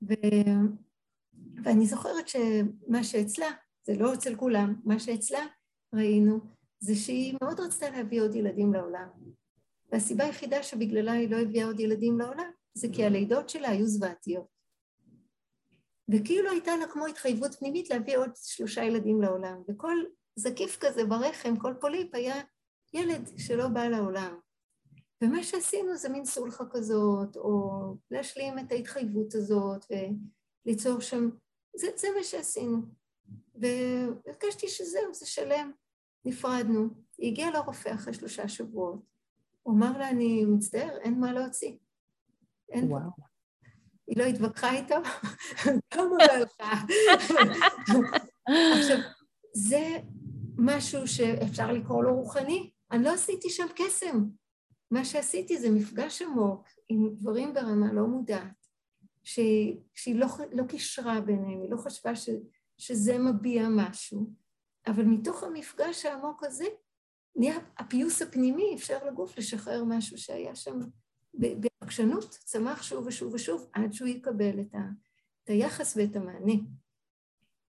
[0.09, 0.76] ו-
[1.64, 3.46] ואני זוכרת שמה שאצלה,
[3.87, 5.47] זה לא אצל כולם, מה שאצלה
[5.95, 6.40] ראינו,
[6.81, 9.09] זה שהיא מאוד רצתה להביא עוד ילדים לעולם.
[9.92, 14.47] והסיבה היחידה שבגללה היא לא הביאה עוד ילדים לעולם, זה כי הלידות שלה היו זוועתיות.
[16.11, 19.62] וכאילו הייתה לה כמו התחייבות פנימית להביא עוד שלושה ילדים לעולם.
[19.68, 19.97] וכל
[20.37, 22.35] זקיף כזה ברחם, כל פוליפ היה
[22.95, 24.38] ילד שלא בא לעולם.
[25.23, 27.71] ומה שעשינו זה מין סולחה כזאת, או
[28.11, 29.85] להשלים את ההתחייבות הזאת,
[30.66, 31.31] וליצור שם,
[31.77, 32.79] זה, זה מה שעשינו.
[33.55, 35.73] והרגשתי שזהו, זה שלם.
[36.25, 36.88] נפרדנו.
[37.19, 39.01] היא הגיעה לרופא אחרי שלושה שבועות.
[39.62, 41.77] הוא אמר לה, אני מצטער, אין מה להוציא.
[42.69, 42.93] אין...
[42.93, 43.11] וואו.
[44.07, 44.95] היא לא התווכחה איתו,
[45.95, 46.73] גם הוא לא הלכה.
[48.79, 48.97] עכשיו,
[49.55, 49.97] זה
[50.57, 52.71] משהו שאפשר לקרוא לו רוחני.
[52.91, 54.25] אני לא עשיתי שם קסם.
[54.91, 58.67] מה שעשיתי זה מפגש עמוק עם דברים ברמה לא מודעת,
[59.25, 59.41] ש...
[59.95, 62.29] שהיא לא, לא קישרה ביניהם, היא לא חשבה ש...
[62.83, 64.31] שזה מביע משהו,
[64.87, 66.64] אבל מתוך המפגש העמוק הזה
[67.37, 70.79] נהיה הפיוס הפנימי, אפשר לגוף לשחרר משהו שהיה שם
[71.35, 74.79] בעקשנות, צמח שוב ושוב ושוב, עד שהוא יקבל את, ה,
[75.45, 76.53] את היחס ואת המענה.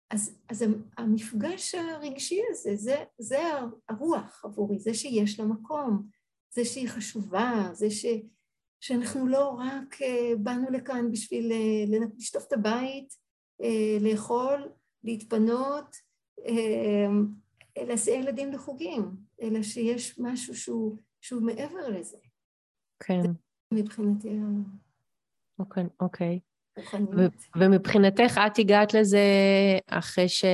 [0.10, 0.66] אז, אז
[0.98, 3.38] המפגש הרגשי הזה, זה, זה
[3.90, 6.08] הרוח עבורי, זה שיש לה מקום,
[6.54, 8.06] זה שהיא חשובה, זה ש,
[8.80, 13.14] שאנחנו לא רק אה, באנו לכאן בשביל אה, לשטוף את הבית,
[13.64, 14.70] אה, לאכול,
[15.04, 15.96] להתפנות,
[17.78, 22.18] להסיע ילדים לחוגים, אלא שיש משהו שהוא, שהוא מעבר לזה.
[23.00, 23.22] כן.
[23.22, 23.30] זה
[23.74, 24.30] מבחינתי
[25.60, 26.40] אוקיי, אוקיי.
[27.56, 29.20] ומבחינתך את הגעת לזה
[29.88, 30.46] אחרי ש...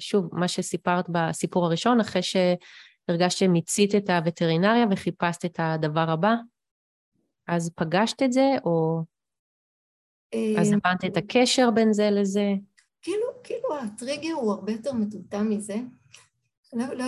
[0.00, 6.34] שוב, מה שסיפרת בסיפור הראשון, אחרי שהרגשת שמיצית את הווטרינריה וחיפשת את הדבר הבא?
[7.48, 9.02] אז פגשת את זה, או...
[10.58, 12.52] אז אה, הבנת את הקשר בין זה לזה?
[13.06, 15.76] כאילו, כאילו הטריגר הוא הרבה יותר מטומטם מזה.
[16.72, 17.04] לא, לא,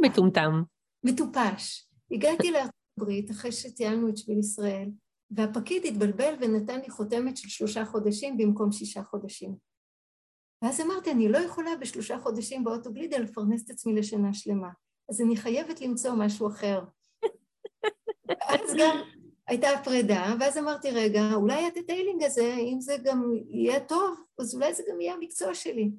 [0.00, 0.62] מטומטם.
[1.04, 1.88] מטופש.
[2.10, 4.88] הגעתי לארצות הברית אחרי שטיילנו את שביל ישראל,
[5.30, 9.54] והפקיד התבלבל ונתן לי חותמת של שלושה חודשים במקום שישה חודשים.
[10.62, 14.70] ואז אמרתי, אני לא יכולה בשלושה חודשים באוטוגלידה לפרנס את עצמי לשנה שלמה,
[15.10, 16.84] אז אני חייבת למצוא משהו אחר.
[18.52, 18.96] אז גם
[19.50, 24.20] הייתה הפרידה, ואז אמרתי, רגע, אולי ה Theta Healing הזה, אם זה גם יהיה טוב,
[24.38, 25.90] אז אולי זה גם יהיה המקצוע שלי.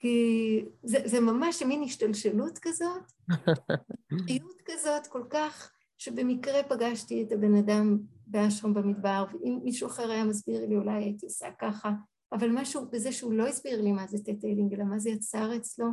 [0.00, 3.02] כי זה, זה ממש מין השתלשלות כזאת,
[4.26, 10.24] חיות כזאת כל כך, שבמקרה פגשתי את הבן אדם באשרם במדבר, ואם מישהו אחר היה
[10.24, 11.92] מסביר לי, אולי הייתי עושה ככה,
[12.32, 15.56] אבל משהו בזה שהוא לא הסביר לי מה זה Theta Healing, אלא מה זה יצר
[15.56, 15.86] אצלו,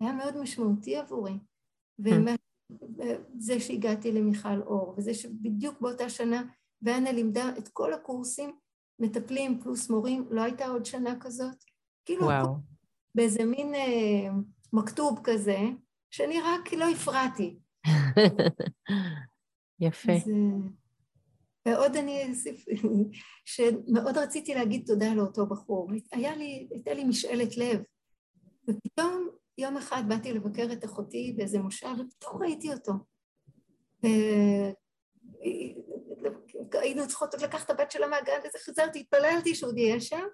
[0.00, 1.38] היה מאוד משמעותי עבורי.
[2.70, 6.42] וזה שהגעתי למיכל אור, וזה שבדיוק באותה שנה
[6.82, 8.56] ואנה לימדה את כל הקורסים,
[8.98, 11.64] מטפלים פלוס מורים, לא הייתה עוד שנה כזאת.
[12.04, 12.56] כאילו, וואו.
[13.14, 14.30] באיזה מין אה,
[14.72, 15.58] מכתוב כזה,
[16.10, 17.58] שאני רק לא הפרעתי.
[19.80, 20.12] יפה.
[20.12, 20.30] אז,
[21.68, 22.64] ועוד אני אוסיף,
[23.44, 25.90] שמאוד רציתי להגיד תודה לאותו בחור.
[26.12, 27.82] היה לי, הייתה לי משאלת לב,
[28.68, 32.92] ופתאום יום אחד באתי לבקר את אחותי באיזה מושב, ופתאום ראיתי אותו.
[36.72, 40.24] היינו צריכות לקחת את הבת שלה מהגן, וזה חזרתי, התפללתי שהוא יהיה שם.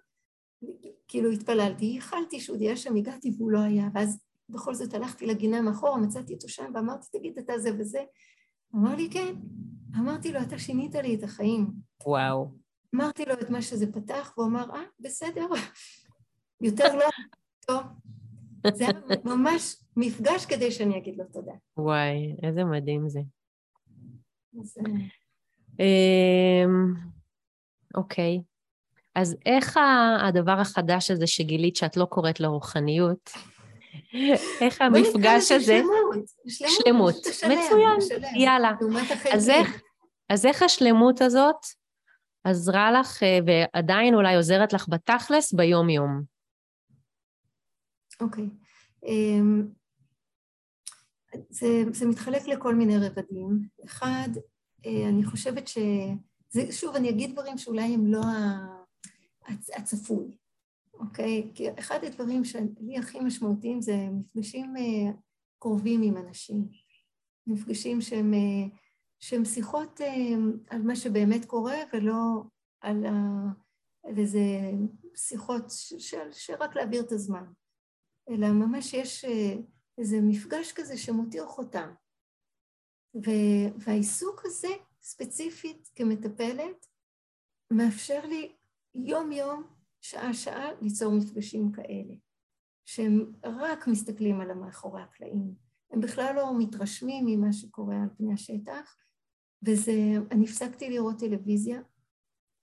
[1.09, 5.63] כאילו התפללתי, ייחלתי שהוא יהיה שם, הגעתי והוא לא היה, ואז בכל זאת הלכתי לגינה
[5.63, 8.01] מאחורה, מצאתי אותו שם ואמרתי, תגיד, אתה זה וזה?
[8.75, 9.35] אמר לי, כן.
[9.99, 11.67] אמרתי לו, אתה שינית לי את החיים.
[12.07, 12.49] וואו.
[12.95, 15.47] אמרתי לו את מה שזה פתח, והוא אמר, אה, בסדר,
[16.61, 17.07] יותר לא,
[17.67, 17.83] טוב.
[18.73, 21.53] זה היה ממש מפגש כדי שאני אגיד לו תודה.
[21.77, 23.21] וואי, איזה מדהים זה.
[24.63, 24.81] זה...
[25.81, 26.95] אמ,
[27.95, 28.41] אוקיי.
[29.15, 29.79] אז איך
[30.21, 33.31] הדבר החדש הזה שגילית שאת לא קוראת לו רוחניות,
[34.61, 35.81] איך המפגש הזה...
[36.49, 36.75] שלמות.
[36.83, 37.15] שלמות.
[37.27, 38.73] מצוין, יאללה.
[39.33, 39.83] אז איך,
[40.29, 41.57] אז איך השלמות הזאת
[42.45, 46.34] עזרה לך אה, ועדיין אולי עוזרת לך בתכלס ביום-יום?
[48.21, 48.49] אוקיי.
[49.07, 49.69] אמ,
[51.51, 53.69] זה, זה מתחלק לכל מיני רבדים.
[53.85, 54.29] אחד,
[54.87, 55.79] אה, אני חושבת ש...
[56.51, 58.21] זה, שוב, אני אגיד דברים שאולי הם לא
[59.49, 60.37] הצפוי,
[60.95, 61.51] אוקיי?
[61.55, 65.13] כי אחד הדברים שלי הכי משמעותיים זה מפגשים אה,
[65.59, 66.69] קרובים עם אנשים.
[67.47, 68.77] מפגשים שהם, אה,
[69.21, 70.01] שהם שיחות
[70.71, 72.43] על מה שבאמת קורה ולא
[72.81, 73.13] על, ה,
[74.05, 74.41] על איזה
[75.17, 77.45] שיחות ש, שרק להעביר את הזמן.
[78.29, 79.25] אלא ממש יש
[79.99, 81.95] איזה מפגש כזה שמותיר חותם.
[83.79, 84.69] והעיסוק הזה,
[85.03, 86.87] ספציפית כמטפלת,
[87.71, 88.53] מאפשר לי
[88.95, 89.65] יום-יום,
[90.01, 92.15] שעה-שעה, ליצור מפגשים כאלה,
[92.85, 95.55] שהם רק מסתכלים על המאחורי הקלעים.
[95.91, 98.97] הם בכלל לא מתרשמים ממה שקורה על פני השטח,
[99.67, 99.93] וזה,
[100.31, 101.81] אני הפסקתי לראות טלוויזיה,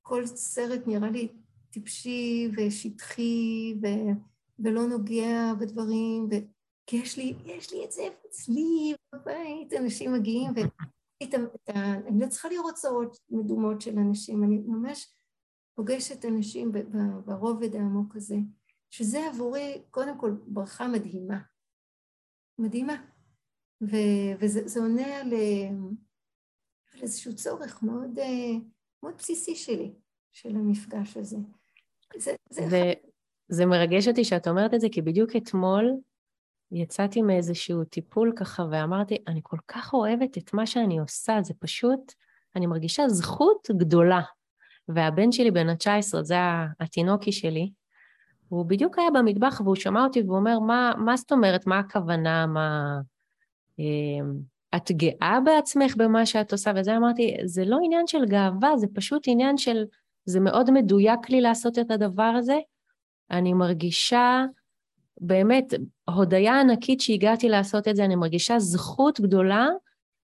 [0.01, 1.27] כל סרט נראה לי
[1.69, 3.87] טיפשי ושטחי ו,
[4.63, 6.35] ולא נוגע בדברים, ו,
[6.85, 12.75] כי יש לי, יש לי את זה אצלי בבית, אנשים מגיעים, ואני לא צריכה לראות
[12.75, 15.13] צרות מדומות של אנשים, אני ממש
[15.75, 16.71] פוגשת אנשים
[17.25, 18.35] ברובד העמוק הזה,
[18.89, 21.39] שזה עבורי קודם כל ברכה מדהימה,
[22.59, 23.05] מדהימה,
[23.81, 23.95] ו,
[24.39, 25.33] וזה עונה על,
[26.93, 28.19] על איזשהו צורך מאוד,
[29.03, 29.93] מאוד בסיסי שלי,
[30.31, 31.37] של המפגש הזה.
[32.17, 32.93] זה, זה, זה,
[33.51, 35.91] זה מרגש אותי שאת אומרת את זה, כי בדיוק אתמול
[36.71, 42.13] יצאתי מאיזשהו טיפול ככה ואמרתי, אני כל כך אוהבת את מה שאני עושה, זה פשוט,
[42.55, 44.21] אני מרגישה זכות גדולה.
[44.87, 46.35] והבן שלי בן ה-19, זה
[46.79, 47.71] התינוקי שלי,
[48.49, 52.45] הוא בדיוק היה במטבח והוא שמע אותי והוא אומר, מה, מה זאת אומרת, מה הכוונה,
[52.45, 52.99] מה...
[53.79, 54.33] אמ,
[54.75, 56.71] את גאה בעצמך במה שאת עושה?
[56.75, 59.83] וזה אמרתי, זה לא עניין של גאווה, זה פשוט עניין של,
[60.25, 62.59] זה מאוד מדויק לי לעשות את הדבר הזה.
[63.31, 64.45] אני מרגישה
[65.21, 65.73] באמת
[66.09, 69.67] הודיה ענקית שהגעתי לעשות את זה, אני מרגישה זכות גדולה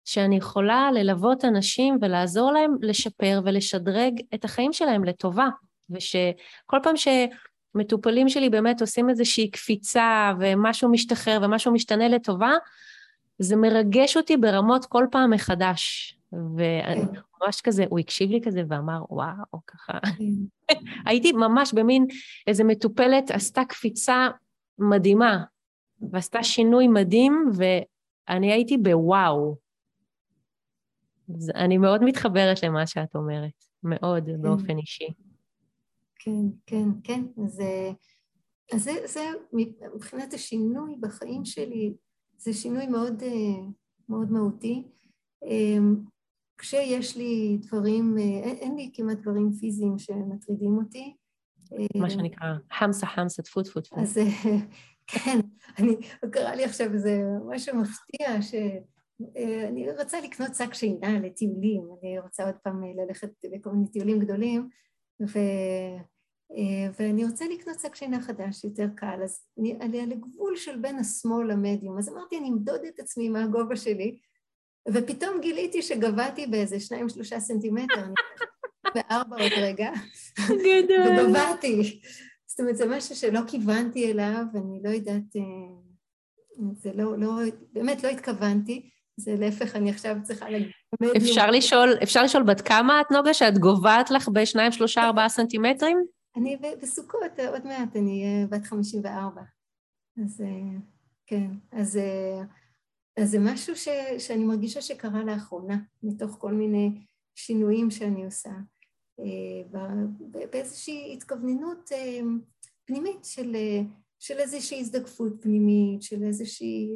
[0.05, 5.47] שאני יכולה ללוות אנשים ולעזור להם לשפר ולשדרג את החיים שלהם לטובה,
[5.89, 12.51] ושכל פעם שמטופלים שלי באמת עושים איזושהי קפיצה ומשהו משתחרר ומשהו משתנה לטובה,
[13.39, 16.13] זה מרגש אותי ברמות כל פעם מחדש.
[17.43, 19.99] ממש כזה, הוא הקשיב לי כזה ואמר, וואו, ככה.
[20.17, 20.75] כן.
[21.09, 22.05] הייתי ממש במין,
[22.47, 24.27] איזה מטופלת עשתה קפיצה
[24.79, 25.43] מדהימה,
[26.11, 29.55] ועשתה שינוי מדהים, ואני הייתי בוואו.
[31.55, 34.41] אני מאוד מתחברת למה שאת אומרת, מאוד, כן.
[34.41, 35.07] באופן אישי.
[36.19, 37.23] כן, כן, כן.
[37.45, 37.61] אז,
[38.73, 39.21] אז זה, זה,
[39.95, 41.93] מבחינת השינוי בחיים שלי,
[42.37, 43.23] זה שינוי מאוד,
[44.09, 44.83] מאוד מהותי.
[46.57, 51.15] כשיש לי דברים, אין, אין לי כמעט דברים פיזיים שמטרידים אותי,
[51.95, 54.01] מה אה, שנקרא חמסה חמסה, טפו טפו טפו.
[54.01, 54.23] אז אה,
[55.11, 55.39] כן,
[55.79, 55.95] אני,
[56.31, 62.45] קרה לי עכשיו איזה משהו מפתיע, שאני אה, רוצה לקנות שק שינה לטיולים, אני רוצה
[62.45, 64.69] עוד פעם ללכת בכל מיני טיולים גדולים,
[65.21, 65.39] ו...
[66.99, 71.51] ואני רוצה לקנות שק שינה חדש, יותר קל, אז אני עליה לגבול של בין השמאל
[71.51, 74.17] למדיום, אז אמרתי, אני אמדוד את עצמי מהגובה שלי,
[74.93, 78.13] ופתאום גיליתי שגבהתי באיזה שניים שלושה סנטימטר, אני
[78.95, 79.91] וארבע עוד רגע.
[80.49, 81.27] גדול.
[81.27, 82.01] וגברתי.
[82.47, 85.41] זאת אומרת, זה משהו שלא כיוונתי אליו, אני לא יודעת, אה,
[86.73, 87.31] זה לא, לא,
[87.73, 90.71] באמת לא התכוונתי, זה להפך, אני עכשיו צריכה להגיד...
[91.17, 96.05] אפשר לשאול, אפשר לשאול בת כמה את נוגה, שאת גובעת לך בשניים, שלושה, ארבעה סנטימטרים?
[96.37, 99.41] אני בסוכות, עוד מעט, אני אהיה בת חמישים וארבע.
[100.23, 100.79] אז אה,
[101.27, 102.41] כן, אז, אה,
[103.17, 106.89] אז זה משהו ש, שאני מרגישה שקרה לאחרונה, מתוך כל מיני
[107.35, 108.51] שינויים שאני עושה.
[109.19, 109.83] אה,
[110.51, 112.19] באיזושהי התכווננות אה,
[112.85, 113.81] פנימית של, אה,
[114.19, 116.89] של איזושהי הזדקפות פנימית, של איזושהי...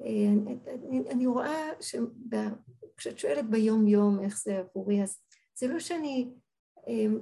[0.00, 5.18] אני, אני רואה שכשאת שואלת ביום-יום איך זה עבורי, אז
[5.54, 6.30] זה לא שאני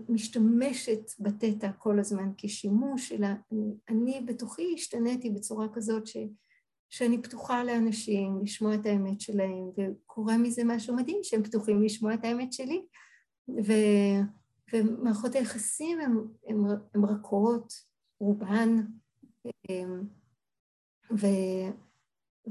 [0.08, 6.16] משתמשת בתטא כל הזמן כשימוש, אלא אני, אני בתוכי השתניתי בצורה כזאת ש,
[6.90, 12.24] שאני פתוחה לאנשים, לשמוע את האמת שלהם, וקורה מזה משהו מדהים שהם פתוחים לשמוע את
[12.24, 12.86] האמת שלי.
[13.48, 13.72] ו,
[14.72, 15.98] ומערכות היחסים
[16.94, 17.72] הן רכות,
[18.20, 18.76] רובן,
[19.46, 20.02] אמ,
[21.10, 21.26] ו,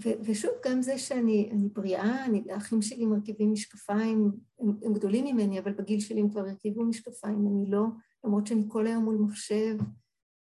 [0.04, 5.60] ו, ושוב, גם זה שאני בריאה, אני, האחים שלי מרכיבים משקפיים, הם, הם גדולים ממני,
[5.60, 7.86] אבל בגיל שלי הם כבר הרכיבו משקפיים, אני לא,
[8.24, 9.78] למרות שאני כל היום מול מחשב.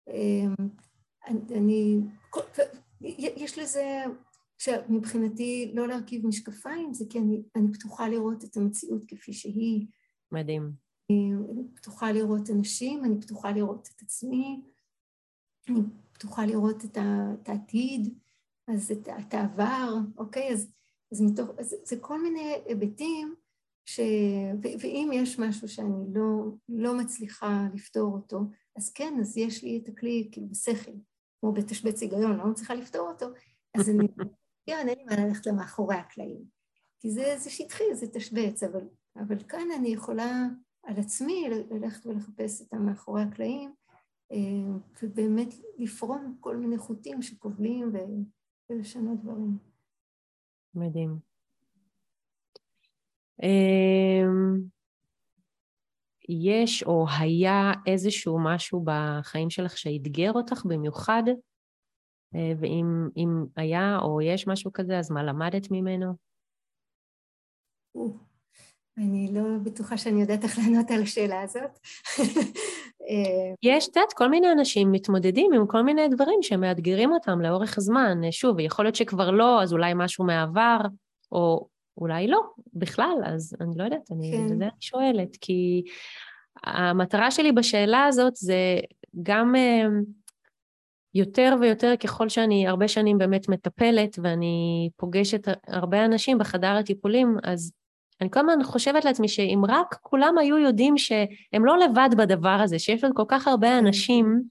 [0.08, 0.56] אמ,
[1.28, 2.42] אני, אני כל,
[3.02, 4.04] יש לזה,
[4.90, 9.88] מבחינתי לא להרכיב משקפיים, זה כי אני, אני פתוחה לראות את המציאות כפי שהיא,
[10.32, 10.72] מדהים.
[11.12, 11.34] אני
[11.76, 14.62] פתוחה לראות אנשים, אני פתוחה לראות את עצמי,
[15.70, 15.80] אני
[16.14, 18.14] פתוחה לראות את, ה, את העתיד,
[18.68, 20.54] אז את, את העבר, אוקיי?
[20.54, 20.72] אז,
[21.12, 23.36] אז מתוך, אז זה כל מיני היבטים,
[23.86, 24.00] ש...
[24.64, 28.40] ו, ואם יש משהו שאני לא, לא מצליחה לפתור אותו,
[28.76, 30.92] אז כן, אז יש לי את הכלי, כאילו, בשכל,
[31.46, 33.26] כמו בתשבץ היגיון, לא מצליחה לפתור אותו,
[33.78, 34.08] אז אני,
[34.68, 36.46] כן, אין לי מה ללכת למאחורי הקלעים.
[37.00, 40.48] כי זה, זה שטחי, זה תשבץ, אבל, אבל כאן אני יכולה
[40.84, 43.74] על עצמי ללכת ולחפש את המאחורי הקלעים,
[44.32, 44.38] אה,
[45.04, 47.92] ובאמת לפרום כל מיני חוטים שכובלים
[48.70, 49.58] ולשנות דברים.
[50.76, 51.20] מדהים.
[53.44, 54.75] אמ,
[56.30, 61.24] יש או היה איזשהו משהו בחיים שלך שאתגר אותך במיוחד?
[62.36, 66.14] אה, ואם היה או יש משהו כזה, אז מה למדת ממנו?
[68.98, 71.80] אני לא בטוחה שאני יודעת איך לענות על השאלה הזאת.
[73.10, 77.80] אה, יש, את יודעת, כל מיני אנשים מתמודדים עם כל מיני דברים שמאתגרים אותם לאורך
[77.80, 78.32] זמן.
[78.32, 80.78] שוב, יכול להיות שכבר לא, אז אולי משהו מהעבר,
[81.32, 81.68] או
[81.98, 82.42] אולי לא,
[82.74, 84.46] בכלל, אז אני לא יודעת, אני, כן.
[84.46, 85.84] בזה אני שואלת, כי
[86.64, 88.80] המטרה שלי בשאלה הזאת זה
[89.24, 89.86] גם אה,
[91.14, 97.72] יותר ויותר ככל שאני הרבה שנים באמת מטפלת ואני פוגשת הרבה אנשים בחדר הטיפולים, אז
[98.22, 102.80] אני כל הזמן חושבת לעצמי שאם רק כולם היו יודעים שהם לא לבד בדבר הזה,
[102.80, 103.86] שיש עוד כל כך הרבה כן.
[103.86, 104.42] אנשים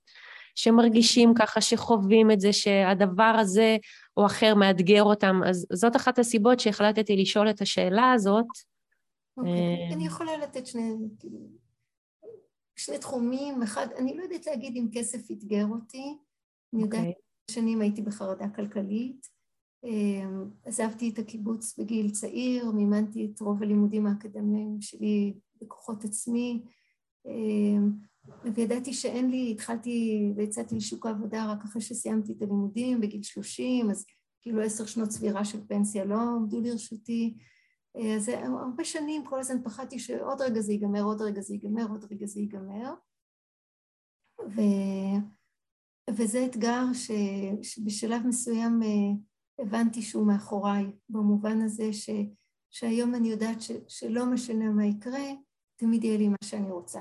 [0.54, 3.76] שמרגישים ככה, שחווים את זה, שהדבר הזה
[4.16, 8.46] או אחר מאתגר אותם, אז זאת אחת הסיבות שהחלטתי לשאול את השאלה הזאת.
[9.36, 10.92] אוקיי, אה, אני יכולה לתת שני,
[12.76, 13.62] שני תחומים.
[13.62, 16.18] אחד, אני לא יודעת להגיד אם כסף אתגר אותי.
[16.74, 17.12] אני יודעת, אוקיי.
[17.50, 19.34] שנים הייתי בחרדה כלכלית.
[19.84, 26.62] אמ, עזבתי את הקיבוץ בגיל צעיר, מימנתי את רוב הלימודים האקדמיים שלי בכוחות עצמי,
[27.26, 27.90] אמ,
[28.54, 34.06] וידעתי שאין לי, התחלתי ויצאתי לשוק העבודה רק אחרי שסיימתי את הלימודים בגיל שלושים, אז
[34.42, 37.34] כאילו עשר שנות צבירה של פנסיה לא עמדו לרשותי.
[37.96, 41.86] אה, אז הרבה שנים כל הזמן פחדתי שעוד רגע זה ייגמר, עוד רגע זה ייגמר,
[41.90, 42.94] עוד רגע זה ייגמר.
[44.40, 44.60] ו...
[46.10, 47.10] וזה אתגר ש...
[47.62, 48.88] שבשלב מסוים אה,
[49.64, 52.10] הבנתי שהוא מאחוריי, במובן הזה ש,
[52.70, 55.24] שהיום אני יודעת ש, שלא משנה מה יקרה,
[55.76, 57.00] תמיד יהיה לי מה שאני רוצה.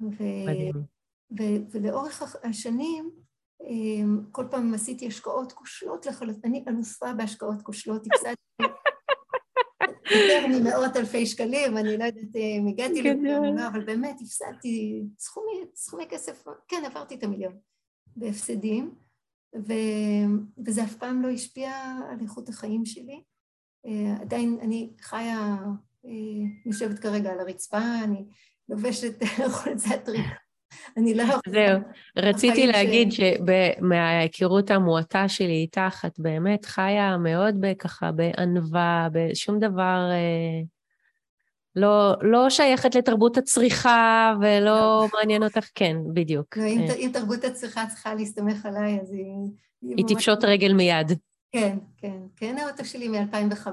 [0.00, 0.24] ו,
[1.38, 3.10] ו, ולאורך השנים,
[3.68, 8.62] אמ, כל פעם עשיתי השקעות כושלות לחלוטין, אני אלופה בהשקעות כושלות, הפסדתי
[10.10, 15.52] יותר ממאות אלפי שקלים, אני לא יודעת אם הגעתי למיליון, לא, אבל באמת הפסדתי סכומי,
[15.74, 17.58] סכומי כסף, כן, עברתי את המיליון
[18.16, 18.94] בהפסדים.
[19.56, 19.72] ו...
[20.66, 21.72] וזה אף פעם לא השפיע
[22.10, 23.22] על איכות החיים שלי.
[23.86, 25.56] Uh, עדיין אני חיה,
[26.04, 26.08] uh,
[26.66, 28.24] יושבת כרגע על הרצפה, אני
[28.70, 29.22] לובשת
[29.62, 30.26] חולצת ריק.
[30.96, 31.24] אני לא...
[31.46, 31.80] זהו,
[32.16, 33.08] רציתי להגיד.
[33.12, 40.10] שמההיכרות המועטה שלי איתך, את באמת חיה מאוד ככה בענווה, בשום דבר...
[40.10, 40.66] Uh...
[41.76, 45.06] לא, לא שייכת לתרבות הצריכה ולא לא.
[45.14, 46.56] מעניין אותך, כן, בדיוק.
[46.56, 46.94] לא, אם, אה.
[46.94, 49.50] אם תרבות הצריכה צריכה להסתמך עליי, אז היא...
[49.96, 51.12] היא, תפשוט רגל מיד.
[51.52, 52.18] כן, כן.
[52.36, 53.68] כן, האוטו שלי מ-2005,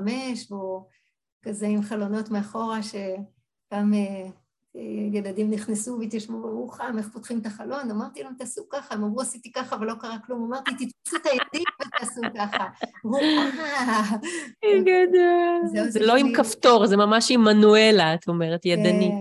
[0.49, 0.85] והוא
[1.41, 4.27] כזה עם חלונות מאחורה, אה,
[5.13, 7.91] ילדים נכנסו והתיישבו ואמרו, חם, איך פותחים את החלון?
[7.91, 10.43] אמרתי להם, תעשו ככה, הם אמרו, עשיתי ככה ולא קרה כלום.
[10.43, 12.65] אמרתי, תתפסו את הילדים ותעשו ככה.
[14.81, 15.89] גדול.
[15.89, 19.11] זה לא עם כפתור, זה ממש עם מנואלה, את אומרת, ידני.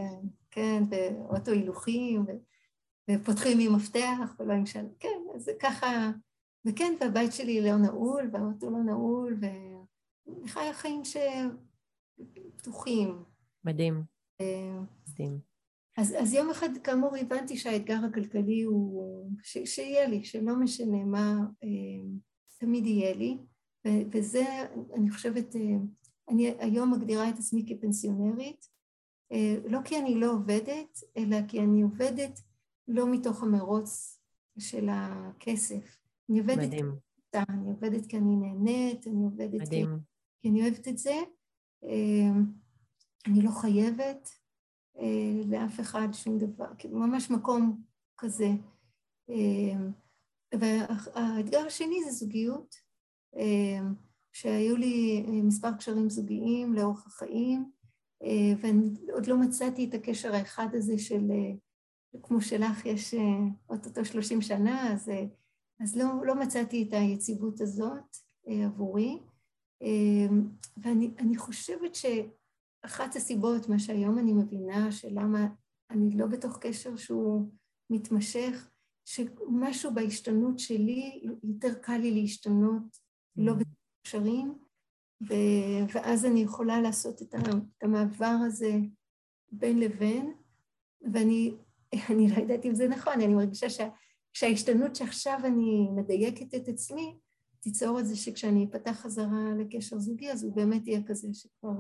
[0.51, 0.97] כן, כן,
[1.29, 2.25] ואוטו הילוכים,
[3.11, 4.93] ופותחים עם מפתח ולא עם שלום.
[5.01, 6.11] כן, אז זה ככה...
[6.65, 11.03] וכן, והבית שלי לא נעול, והאוטו לא נעול, ואני חיה חיים
[12.55, 13.23] שפתוחים.
[13.65, 14.16] מדהים.
[15.97, 21.37] אז, אז יום אחד, כאמור, הבנתי שהאתגר הכלכלי הוא, ש, שיהיה לי, שלא משנה מה,
[21.65, 22.19] אה,
[22.59, 23.39] תמיד יהיה לי,
[23.87, 24.45] ו, וזה,
[24.95, 25.61] אני חושבת, אה,
[26.29, 28.67] אני היום מגדירה את עצמי כפנסיונרית,
[29.33, 32.41] אה, לא כי אני לא עובדת, אלא כי אני עובדת
[32.89, 34.21] לא מתוך המרוץ
[34.59, 35.99] של הכסף.
[36.31, 36.73] אני עובדת
[37.35, 39.69] אני עובדת כי אני נהנית, אני עובדת.
[39.69, 39.85] כי,
[40.43, 41.15] כי אני אוהבת את זה.
[43.27, 44.31] אני לא חייבת
[44.99, 47.83] אה, לאף אחד שום דבר, כאילו ממש מקום
[48.19, 48.49] כזה.
[49.31, 49.89] אה,
[50.55, 52.75] והאתגר השני זה זוגיות,
[53.37, 53.89] אה,
[54.33, 57.71] שהיו לי אה, מספר קשרים זוגיים לאורך החיים,
[58.23, 61.53] אה, ואני עוד לא מצאתי את הקשר האחד הזה של, אה,
[62.23, 65.25] כמו שלך יש אה, אוטוטו שלושים שנה, אז, אה,
[65.81, 68.17] אז לא, לא מצאתי את היציבות הזאת
[68.49, 69.19] אה, עבורי.
[69.83, 70.37] אה,
[70.77, 72.07] ואני חושבת ש...
[72.83, 75.49] אחת הסיבות, מה שהיום אני מבינה, שלמה
[75.91, 77.51] אני לא בתוך קשר שהוא
[77.91, 78.71] מתמשך,
[79.05, 82.99] שמשהו בהשתנות שלי, יותר קל לי להשתנות,
[83.37, 83.65] לא mm.
[84.05, 84.55] בקשרים,
[85.93, 87.35] ואז אני יכולה לעשות את
[87.83, 88.73] המעבר הזה
[89.53, 90.35] בין לבין,
[91.13, 91.55] ואני
[92.11, 93.89] אני לא יודעת אם זה נכון, אני מרגישה שה,
[94.33, 97.19] שההשתנות שעכשיו אני מדייקת את עצמי,
[97.61, 101.71] תיצור את זה שכשאני אפתח חזרה לקשר זוגי, אז הוא באמת יהיה כזה שכבר,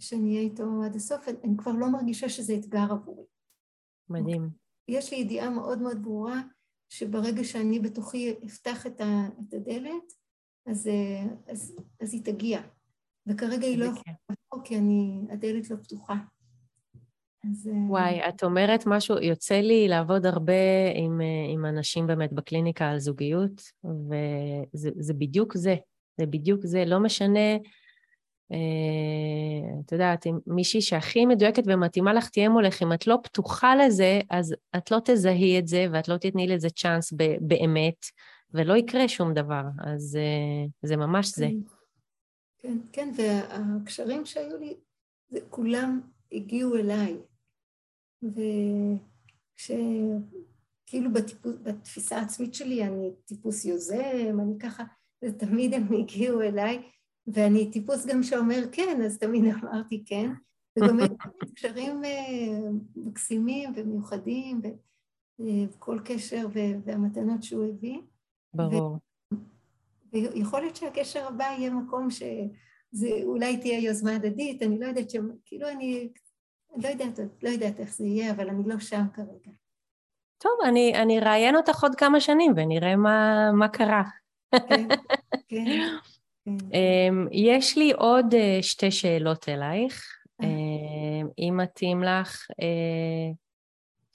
[0.00, 3.24] שאני אהיה איתו עד הסוף, אני כבר לא מרגישה שזה אתגר עבורי.
[4.10, 4.48] מדהים.
[4.88, 6.40] יש לי ידיעה מאוד מאוד ברורה,
[6.88, 10.12] שברגע שאני בתוכי אפתח את, ה, את הדלת,
[10.66, 12.60] אז, אה, אז, אז היא תגיע.
[13.26, 16.14] וכרגע היא לא יכולה לבוא כי אני, הדלת לא פתוחה.
[17.50, 17.68] אז...
[17.68, 20.52] אה, וואי, את אומרת משהו, יוצא לי לעבוד הרבה
[20.94, 25.76] עם, אה, עם אנשים באמת בקליניקה על זוגיות, וזה בדיוק זה,
[26.20, 27.56] זה בדיוק זה, לא משנה,
[29.80, 34.20] את יודעת, אם מישהי שהכי מדויקת ומתאימה לך תהיה מולך, אם את לא פתוחה לזה,
[34.30, 38.06] אז את לא תזהי את זה ואת לא תתני לזה צ'אנס באמת,
[38.54, 41.48] ולא יקרה שום דבר, אז אה, זה ממש זה.
[42.58, 44.76] כן, כן, והקשרים שהיו לי,
[45.28, 46.00] זה כולם
[46.32, 47.16] הגיעו אליי.
[49.58, 51.10] וכשכאילו
[51.62, 54.84] בתפיסה העצמית שלי אני טיפוס יוזם, אני ככה,
[55.24, 56.82] ותמיד הם הגיעו אליי,
[57.32, 60.30] ואני טיפוס גם שאומר כן, אז תמיד אמרתי כן,
[60.78, 60.98] וגם
[61.54, 64.60] קשרים אה, מקסימים ומיוחדים,
[65.40, 66.46] וכל קשר
[66.84, 67.98] והמתנות שהוא הביא.
[68.54, 68.98] ברור.
[70.12, 75.06] ויכול להיות שהקשר הבא יהיה מקום שזה אולי תהיה יוזמה הדדית, אני לא יודעת,
[75.44, 76.08] כאילו אני
[76.76, 79.50] לא יודעת, לא יודעת איך זה יהיה, אבל אני לא שם כרגע.
[80.38, 84.02] טוב, אני, אני אראיין אותך עוד כמה שנים ונראה מה, מה קרה.
[84.68, 84.88] כן,
[85.48, 85.64] כן.
[86.72, 90.04] אמ, יש לי עוד אה, שתי שאלות אלייך,
[90.42, 90.46] אה.
[90.46, 92.46] אמ, אם מתאים לך.
[92.60, 93.32] אה,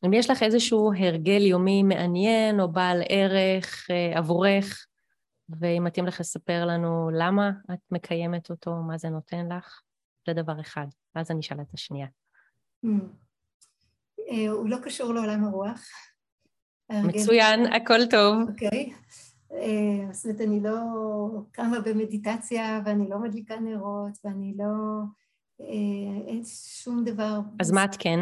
[0.06, 4.86] אם יש לך איזשהו הרגל יומי מעניין או בעל ערך עבורך,
[5.50, 9.82] ואם מתאים לך לספר לנו למה את מקיימת אותו, מה זה נותן לך,
[10.28, 10.86] זה דבר אחד.
[11.16, 12.08] ואז אני אשאל את השנייה.
[14.50, 15.82] הוא לא קשור לעולם הרוח.
[16.90, 18.50] מצוין, הכל טוב.
[18.50, 18.94] אוקיי.
[19.54, 20.80] אה, זאת אומרת, אני לא
[21.52, 24.66] קמה במדיטציה ואני לא מדליקה נרות ואני לא...
[25.62, 26.42] אה, אין
[26.84, 27.40] שום דבר...
[27.60, 28.20] אז מה את כן?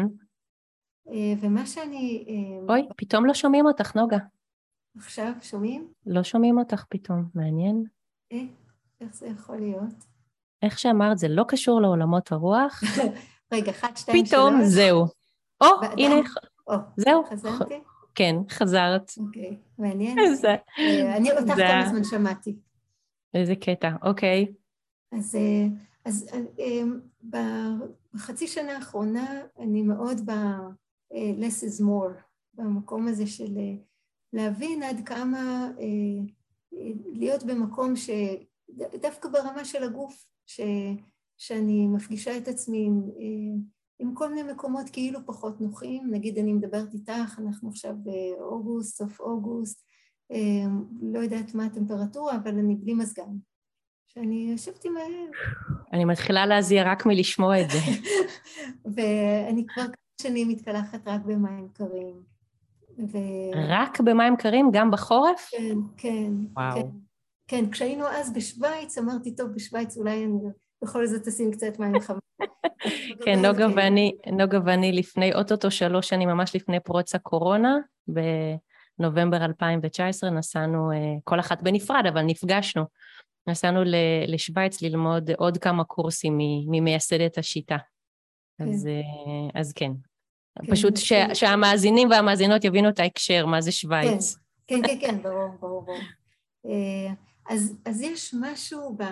[1.40, 2.26] ומה שאני...
[2.68, 4.18] אוי, פתאום לא שומעים אותך, נוגה.
[4.96, 5.92] עכשיו שומעים?
[6.06, 7.84] לא שומעים אותך פתאום, מעניין.
[8.32, 8.44] אה,
[9.00, 9.94] איך זה יכול להיות?
[10.62, 12.80] איך שאמרת, זה לא קשור לעולמות הרוח.
[13.52, 14.28] רגע, אחת, שתיים, שלוש.
[14.28, 15.06] פתאום זהו.
[15.60, 15.66] או,
[15.98, 16.14] הנה,
[16.96, 17.24] זהו.
[17.30, 17.80] חזרתי?
[18.14, 19.12] כן, חזרת.
[19.18, 20.18] אוקיי, מעניין.
[20.18, 22.56] אה, אני אותך כל הזמן שמעתי.
[23.34, 24.52] איזה קטע, אוקיי.
[25.12, 25.66] אז, אה,
[26.04, 26.28] אז
[26.60, 26.82] אה,
[28.14, 30.82] בחצי שנה האחרונה אני מאוד ב-
[31.12, 32.20] less is more,
[32.54, 33.58] במקום הזה של
[34.32, 35.70] להבין עד כמה
[37.12, 40.60] להיות במקום שדווקא ברמה של הגוף, ש...
[41.38, 43.02] שאני מפגישה את עצמי עם,
[44.02, 49.20] עם כל מיני מקומות כאילו פחות נוחים, נגיד אני מדברת איתך, אנחנו עכשיו באוגוסט, סוף
[49.20, 49.84] אוגוסט,
[50.32, 50.66] אה,
[51.02, 53.36] לא יודעת מה הטמפרטורה, אבל אני בלי מזגן.
[54.06, 54.92] שאני יושבת עם...
[55.92, 57.78] אני מתחילה להזיע רק מלשמוע את זה.
[58.94, 62.22] ואני כבר כמה שנים מתקלחת רק במים קרים.
[62.98, 63.18] ו...
[63.68, 64.70] רק במים קרים?
[64.72, 65.50] גם בחורף?
[65.50, 66.32] כן, כן.
[66.56, 66.74] וואו.
[66.74, 66.88] כן.
[67.48, 70.38] כן, כשהיינו אז בשוויץ, אמרתי, טוב, בשוויץ אולי אני
[70.82, 72.21] בכל זאת תשים קצת מים חמים.
[73.24, 77.78] כן, נוגה ואני, נוגה ואני לפני, אוטוטו שלוש שנים, ממש לפני פרוץ הקורונה,
[78.98, 82.84] בנובמבר 2019, נסענו, אה, כל אחת בנפרד, אבל נפגשנו.
[83.46, 83.80] נסענו
[84.28, 87.76] לשוויץ ללמוד עוד כמה קורסים ממייסדת השיטה.
[88.58, 88.68] כן.
[88.68, 89.92] אז, אה, אז כן.
[90.58, 90.72] כן.
[90.72, 94.36] פשוט ש, שהמאזינים והמאזינות יבינו את ההקשר, מה זה שוויץ.
[94.66, 95.98] כן, כן, כן, כן ברור, ברור, ברור.
[96.66, 97.12] אה,
[97.48, 99.02] אז, אז יש משהו ב...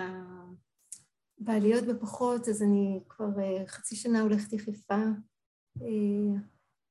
[1.43, 5.03] בעליות בפחות, אז אני כבר אה, חצי שנה הולכת יחפה,
[5.81, 6.39] אה,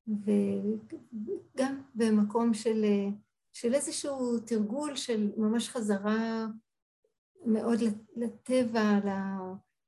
[0.07, 3.09] וגם במקום של, אה,
[3.53, 6.47] של איזשהו תרגול של ממש חזרה
[7.45, 7.79] מאוד
[8.15, 9.09] לטבע, ל,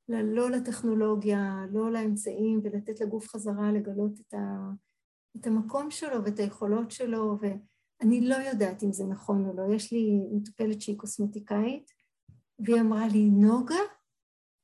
[0.09, 4.69] ל, לא לטכנולוגיה, לא לאמצעים, ולתת לגוף חזרה לגלות את, ה,
[5.39, 9.73] את המקום שלו ואת היכולות שלו, ואני לא יודעת אם זה נכון או לא.
[9.73, 11.91] יש לי מטופלת שהיא קוסמטיקאית,
[12.59, 13.75] והיא אמרה לי, נוגה,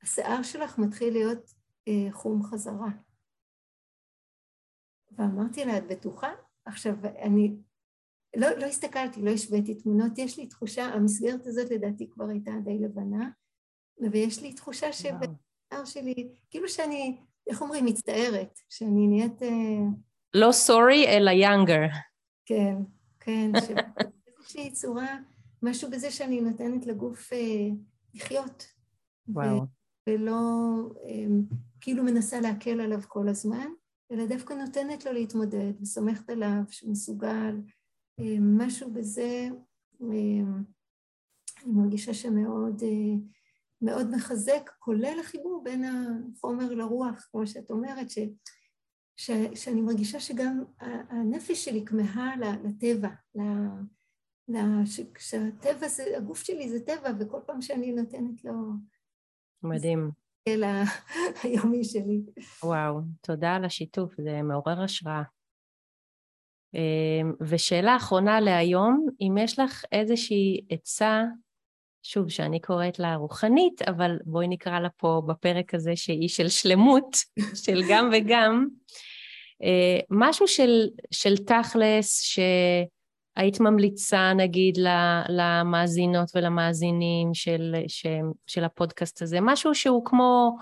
[0.02, 1.54] השיער שלך מתחיל להיות
[1.88, 2.90] אה, חום חזרה.
[5.12, 6.30] ואמרתי לה, את בטוחה?
[6.64, 7.56] עכשיו, אני
[8.36, 12.78] לא, לא הסתכלתי, לא השוויתי תמונות, יש לי תחושה, המסגרת הזאת לדעתי כבר הייתה די
[12.78, 13.30] לבנה,
[14.12, 19.42] ויש לי תחושה שבשיער שלי, כאילו שאני, איך אומרים, מצטערת, שאני נהיית...
[19.42, 19.48] אה,
[20.34, 21.86] לא סורי, אלא יאנגר.
[22.46, 22.74] כן,
[23.20, 23.52] כן.
[23.52, 23.82] כן,
[24.26, 25.16] באיזושהי צורה,
[25.62, 27.68] משהו בזה שאני נותנת לגוף אה,
[28.14, 28.66] לחיות.
[29.28, 29.79] וואו.
[30.06, 30.40] ולא
[31.04, 31.26] אה,
[31.80, 33.66] כאילו מנסה להקל עליו כל הזמן,
[34.12, 37.56] אלא דווקא נותנת לו להתמודד וסומכת עליו שהוא מסוגל.
[38.20, 39.48] אה, משהו בזה,
[40.02, 40.42] אה,
[41.64, 43.14] אני מרגישה שמאוד אה,
[43.82, 48.18] מאוד מחזק, כולל החיבור בין החומר לרוח, כמו שאת אומרת, ש,
[49.16, 50.64] ש, שאני מרגישה שגם
[51.10, 53.08] הנפש שלי כמהה לטבע,
[55.18, 58.52] שהטבע זה, הגוף שלי זה טבע, וכל פעם שאני נותנת לו...
[59.62, 60.10] מדהים.
[60.48, 60.64] אל
[61.42, 62.20] היומי שלי.
[62.62, 65.22] וואו, תודה על השיתוף, זה מעורר השראה.
[66.74, 71.22] אמ, ושאלה אחרונה להיום, אם יש לך איזושהי עצה,
[72.02, 77.16] שוב, שאני קוראת לה רוחנית, אבל בואי נקרא לה פה בפרק הזה שהיא של שלמות,
[77.64, 78.66] של גם וגם,
[79.62, 82.38] אה, משהו של, של תכלס, ש...
[83.40, 84.78] היית ממליצה נגיד
[85.28, 90.56] למאזינות ולמאזינים של, של, של הפודקאסט הזה, משהו שהוא כמו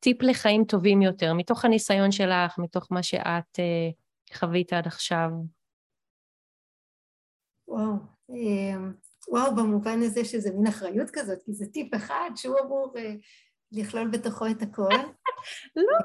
[0.00, 3.90] טיפ לחיים טובים יותר, מתוך הניסיון שלך, מתוך מה שאת אה,
[4.34, 5.28] חווית עד עכשיו?
[7.68, 7.92] וואו,
[8.30, 8.76] אה,
[9.28, 13.14] וואו, במובן הזה שזה מין אחריות כזאת, כי זה טיפ אחד שהוא אמור אה,
[13.72, 14.88] לכלול בתוכו את הכל.
[15.76, 15.98] לא,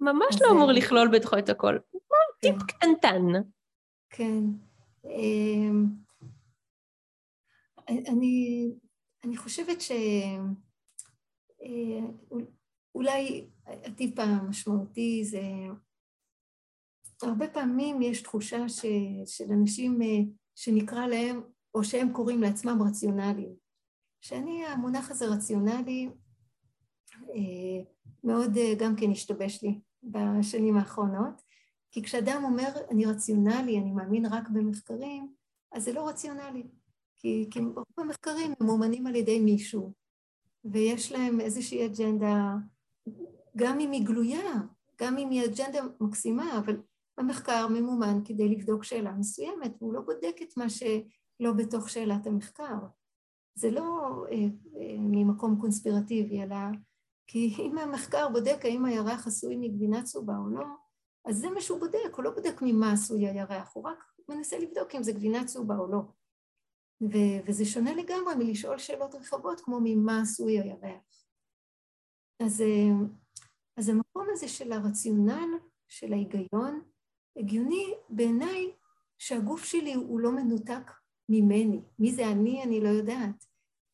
[0.00, 1.78] ממש לא אמור לכלול בתוכו את הכל.
[2.40, 2.66] טיפ כן.
[2.66, 3.22] קטנטן.
[4.10, 4.42] כן.
[5.04, 5.86] אמ,
[7.88, 8.70] אני,
[9.24, 9.78] אני חושבת
[12.90, 15.42] שאולי אה, הטיפ המשמעותי זה,
[17.22, 18.86] הרבה פעמים יש תחושה ש,
[19.26, 20.18] של אנשים אה,
[20.54, 21.40] שנקרא להם,
[21.74, 23.54] או שהם קוראים לעצמם רציונליים.
[24.20, 26.08] שאני, המונח הזה רציונלי,
[27.12, 27.84] אה,
[28.24, 31.42] מאוד גם כן השתבש לי בשנים האחרונות.
[31.92, 35.32] כי כשאדם אומר, אני רציונלי, אני מאמין רק במחקרים,
[35.72, 36.66] אז זה לא רציונלי.
[37.16, 39.92] כי, כי רוב המחקרים ממומנים על ידי מישהו,
[40.64, 42.54] ויש להם איזושהי אג'נדה,
[43.56, 44.52] גם אם היא גלויה,
[45.00, 46.80] גם אם היא אג'נדה מקסימה, אבל
[47.18, 52.78] המחקר ממומן כדי לבדוק שאלה מסוימת, והוא לא בודק את מה שלא בתוך שאלת המחקר.
[53.54, 56.56] זה לא אה, אה, ממקום קונספירטיבי, אלא
[57.26, 60.64] כי אם המחקר בודק האם הירח עשוי מגבינה צהובה או לא,
[61.24, 63.98] אז זה מה שהוא בודק, הוא לא בודק ממה עשוי הירח, הוא רק
[64.28, 66.00] מנסה לבדוק אם זה גבינה צהובה או לא.
[67.02, 71.26] ו- וזה שונה לגמרי מלשאול שאלות רחבות כמו ממה עשוי הירח.
[72.42, 73.06] אז, אה,
[73.76, 75.48] אז המקום הזה של הרציונל,
[75.88, 76.82] של ההיגיון,
[77.36, 78.72] הגיוני בעיניי
[79.18, 80.90] שהגוף שלי הוא לא מנותק
[81.28, 81.80] ממני.
[81.98, 83.44] מי זה אני, אני לא יודעת.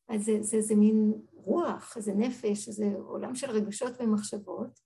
[0.09, 4.79] אז זה, זה, זה מין רוח, זה נפש, זה עולם של רגשות ומחשבות,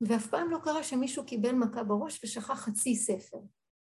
[0.00, 3.38] ואף פעם לא קרה שמישהו קיבל מכה בראש ושכח חצי ספר.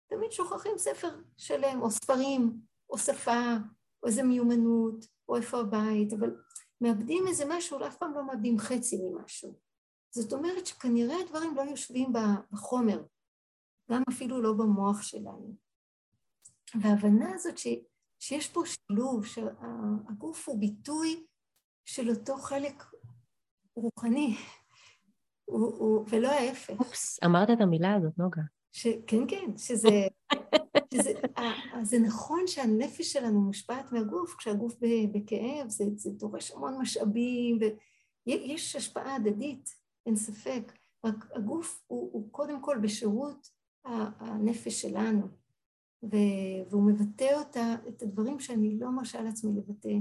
[0.06, 2.60] תמיד שוכחים ספר שלם, או ספרים,
[2.90, 3.56] או שפה,
[4.02, 6.36] או איזה מיומנות, או איפה הבית, אבל
[6.80, 9.58] מאבדים איזה משהו, אף פעם לא מאבדים חצי ממשהו.
[10.10, 12.12] זאת אומרת שכנראה הדברים לא יושבים
[12.52, 13.04] בחומר,
[13.90, 15.54] גם אפילו לא במוח שלנו.
[16.80, 17.66] וההבנה הזאת ש,
[18.18, 21.26] שיש פה שילוב, שהגוף הוא ביטוי
[21.84, 22.84] של אותו חלק
[23.76, 24.36] רוחני,
[25.44, 26.80] הוא, הוא, ולא ההפך.
[26.80, 28.42] אופס, אמרת את המילה הזאת, נוגה.
[28.72, 29.88] ש, כן, כן, שזה...
[30.94, 31.12] שזה
[31.82, 34.74] זה נכון שהנפש שלנו מושפעת מהגוף, כשהגוף
[35.12, 37.58] בכאב, זה, זה דורש המון משאבים,
[38.26, 39.70] ויש השפעה הדדית,
[40.06, 40.72] אין ספק.
[41.04, 43.48] רק הגוף הוא, הוא קודם כל בשירות
[43.84, 45.28] הנפש שלנו,
[46.02, 49.98] והוא מבטא אותה, את הדברים שאני לא מרשה לעצמי לבטא.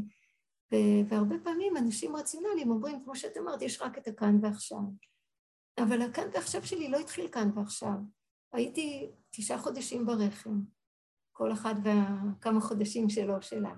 [1.10, 4.80] והרבה פעמים אנשים רציונליים אומרים, כמו שאת אמרת, יש רק את הכאן ועכשיו.
[5.80, 7.94] אבל הכאן ועכשיו שלי לא התחיל כאן ועכשיו.
[8.54, 10.60] הייתי תשעה חודשים ברחם,
[11.32, 13.74] כל אחד וכמה חודשים שלו, שלה.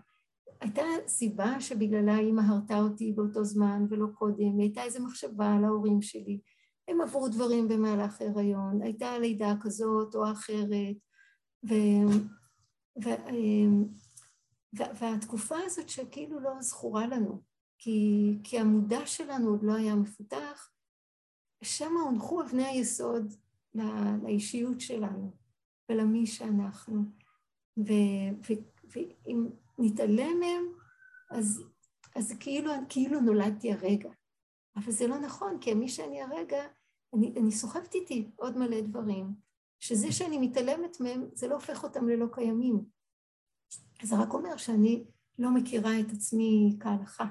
[0.62, 6.02] הייתה סיבה שבגללה אימא הרתה אותי באותו זמן ולא קודם, הייתה איזו מחשבה על ההורים
[6.02, 6.40] שלי.
[6.88, 10.96] הם עברו דברים במהלך הריון, הייתה לידה כזאת או אחרת,
[11.70, 11.74] ו...
[13.04, 13.04] ו...
[13.06, 13.10] ו...
[15.00, 17.42] והתקופה הזאת שכאילו לא זכורה לנו,
[17.78, 20.70] כי, כי המודע שלנו עוד לא היה מפותח,
[21.66, 23.34] שם הונחו אבני היסוד
[24.24, 25.32] לאישיות שלנו
[25.90, 27.04] ולמי שאנחנו.
[27.78, 29.48] ואם
[29.80, 30.66] נתעלם מהם,
[31.32, 31.64] אז,
[32.16, 34.10] אז כאילו, כאילו נולדתי הרגע.
[34.76, 36.64] אבל זה לא נכון, כי מי שאני הרגע,
[37.14, 39.34] אני, אני סוחבת איתי עוד מלא דברים,
[39.80, 42.86] שזה שאני מתעלמת מהם, זה לא הופך אותם ללא קיימים.
[44.02, 45.06] זה רק אומר שאני
[45.40, 47.26] לא מכירה את עצמי כהלכה.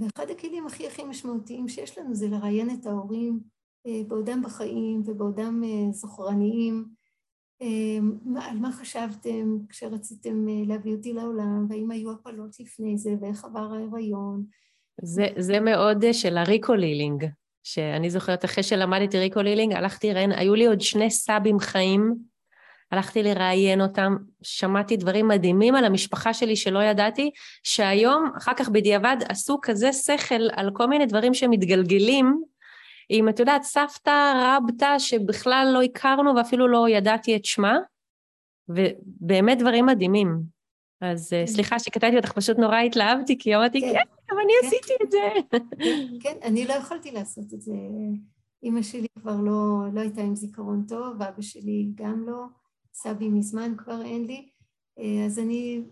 [0.00, 3.40] ואחד הכלים הכי הכי משמעותיים שיש לנו זה לראיין את ההורים
[3.86, 6.84] אה, בעודם בחיים ובעודם אה, זוכרניים,
[7.60, 13.44] אמ, על מה חשבתם כשרציתם אה, להביא אותי לעולם, והאם היו הפלות לפני זה, ואיך
[13.44, 14.44] עבר ההיריון.
[15.02, 17.26] זה, זה מאוד אה, של ה Recall Healing,
[17.62, 22.16] שאני זוכרת אחרי שלמדתי Recall Healing, הלכתי, ראיין, היו לי עוד שני סבים חיים,
[22.92, 27.30] הלכתי לראיין אותם, שמעתי דברים מדהימים על המשפחה שלי שלא ידעתי,
[27.62, 32.42] שהיום, אחר כך בדיעבד, עשו כזה שכל על כל מיני דברים שמתגלגלים,
[33.08, 37.78] עם, את יודעת, סבתא רבתא שבכלל לא הכרנו ואפילו לא ידעתי את שמה,
[38.68, 40.40] ובאמת דברים מדהימים.
[41.00, 41.46] אז אה, כן.
[41.46, 44.66] סליחה שקטעתי אותך, פשוט נורא התלהבתי, כי אמרתי, כן, כן אבל אני כן.
[44.66, 45.58] עשיתי את זה.
[46.22, 47.72] כן, אני לא יכולתי לעשות את זה.
[48.62, 52.44] אימא שלי כבר לא, לא הייתה עם זיכרון טוב, ואבא שלי גם לא,
[53.02, 54.50] סבי מזמן כבר אין לי,
[54.98, 55.84] אה, אז אני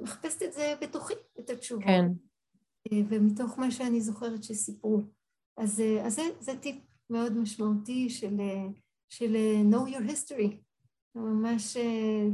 [0.00, 1.84] מחפשת את זה בתוכי, את התשובות.
[1.84, 2.04] כן.
[2.92, 5.00] אה, ומתוך מה שאני זוכרת שסיפרו.
[5.56, 6.76] אז, אה, אז זה, זה טיפ
[7.10, 8.36] מאוד משמעותי של,
[9.08, 9.36] של
[9.70, 10.56] know your history,
[11.14, 11.76] ממש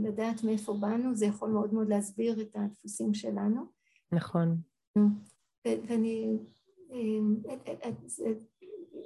[0.03, 3.63] לדעת מאיפה באנו, זה יכול מאוד מאוד להסביר את הדפוסים שלנו.
[4.13, 4.57] נכון.
[5.65, 6.39] ואני,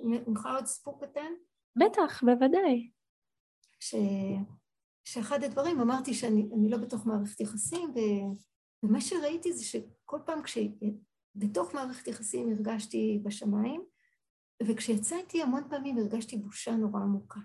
[0.04, 1.32] ממך עוד סיפור קטן?
[1.76, 2.90] בטח, בוודאי.
[3.80, 3.94] ש...
[5.04, 7.94] שאחד הדברים, אמרתי שאני לא בתוך מערכת יחסים,
[8.82, 13.84] ומה שראיתי זה שכל פעם כשבתוך מערכת יחסים הרגשתי בשמיים,
[14.62, 17.40] וכשיצאתי המון פעמים הרגשתי בושה נורא עמוקה.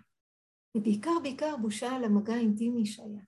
[0.78, 3.22] ובעיקר בעיקר בושה על המגע האינטימי שהיה.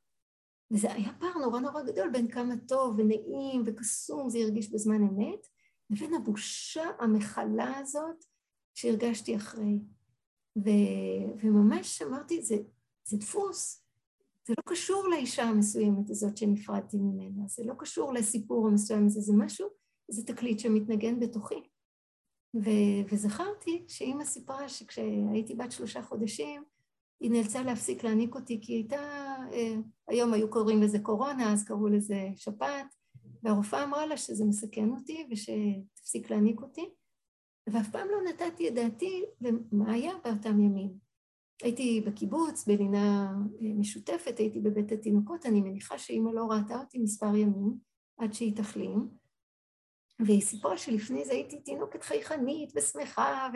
[0.71, 5.47] וזה היה פער נורא נורא גדול בין כמה טוב ונעים וקסום זה הרגיש בזמן אמת,
[5.89, 8.25] לבין הבושה המכלה הזאת
[8.73, 9.79] שהרגשתי אחרי.
[10.57, 10.69] ו,
[11.43, 12.55] וממש אמרתי, זה,
[13.07, 13.80] זה דפוס,
[14.47, 19.33] זה לא קשור לאישה המסוימת הזאת שנפרדתי ממנה, זה לא קשור לסיפור המסוים הזה, זה
[19.33, 19.67] משהו,
[20.11, 21.63] זה תקליט שמתנגן בתוכי.
[22.55, 26.63] ו- וזכרתי שאימא סיפרה שכשהייתי בת שלושה חודשים,
[27.19, 29.01] היא נאלצה להפסיק להעניק אותי כי היא הייתה,
[29.53, 29.75] אה,
[30.07, 32.95] היום היו קוראים לזה קורונה, אז קראו לזה שפעת,
[33.43, 36.89] והרופאה אמרה לה שזה מסכן אותי ושתפסיק להעניק אותי,
[37.67, 41.10] ואף פעם לא נתתי את דעתי למה היה באותם ימים.
[41.63, 47.35] הייתי בקיבוץ, בלינה אה, משותפת, הייתי בבית התינוקות, אני מניחה שאימא לא ראתה אותי מספר
[47.35, 47.77] ימים
[48.17, 49.09] עד שהיא תחלים,
[50.19, 53.49] והיא סיפרה שלפני זה הייתי תינוקת חייכנית ושמחה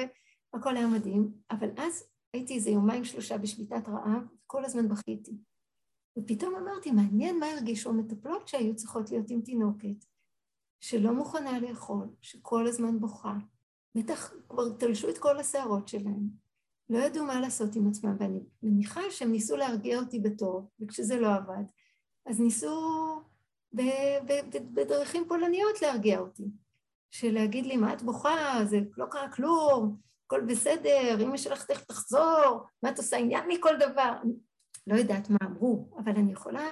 [0.53, 2.03] והכל היה מדהים, אבל אז
[2.33, 5.37] הייתי איזה יומיים שלושה בשביתת רעב, וכל הזמן בכיתי.
[6.19, 10.05] ופתאום אמרתי, מעניין מה הרגישו המטפלות שהיו צריכות להיות עם תינוקת,
[10.79, 13.37] שלא מוכנה לאכול, שכל הזמן בוכה,
[13.95, 16.44] בטח כבר תלשו את כל השערות שלהם,
[16.89, 21.33] לא ידעו מה לעשות עם עצמם, ואני מניחה שהם ניסו להרגיע אותי בטוב, וכשזה לא
[21.33, 21.63] עבד,
[22.25, 23.21] אז ניסו
[24.73, 26.43] בדרכים פולניות להרגיע אותי.
[27.11, 28.59] של להגיד לי, מה את בוכה?
[28.65, 33.75] זה לא קרה כלום, הכל בסדר, אמא שלך תכף תחזור, מה את עושה עניין מכל
[33.79, 34.13] דבר?
[34.87, 36.67] לא יודעת מה אמרו, אבל אני יכולה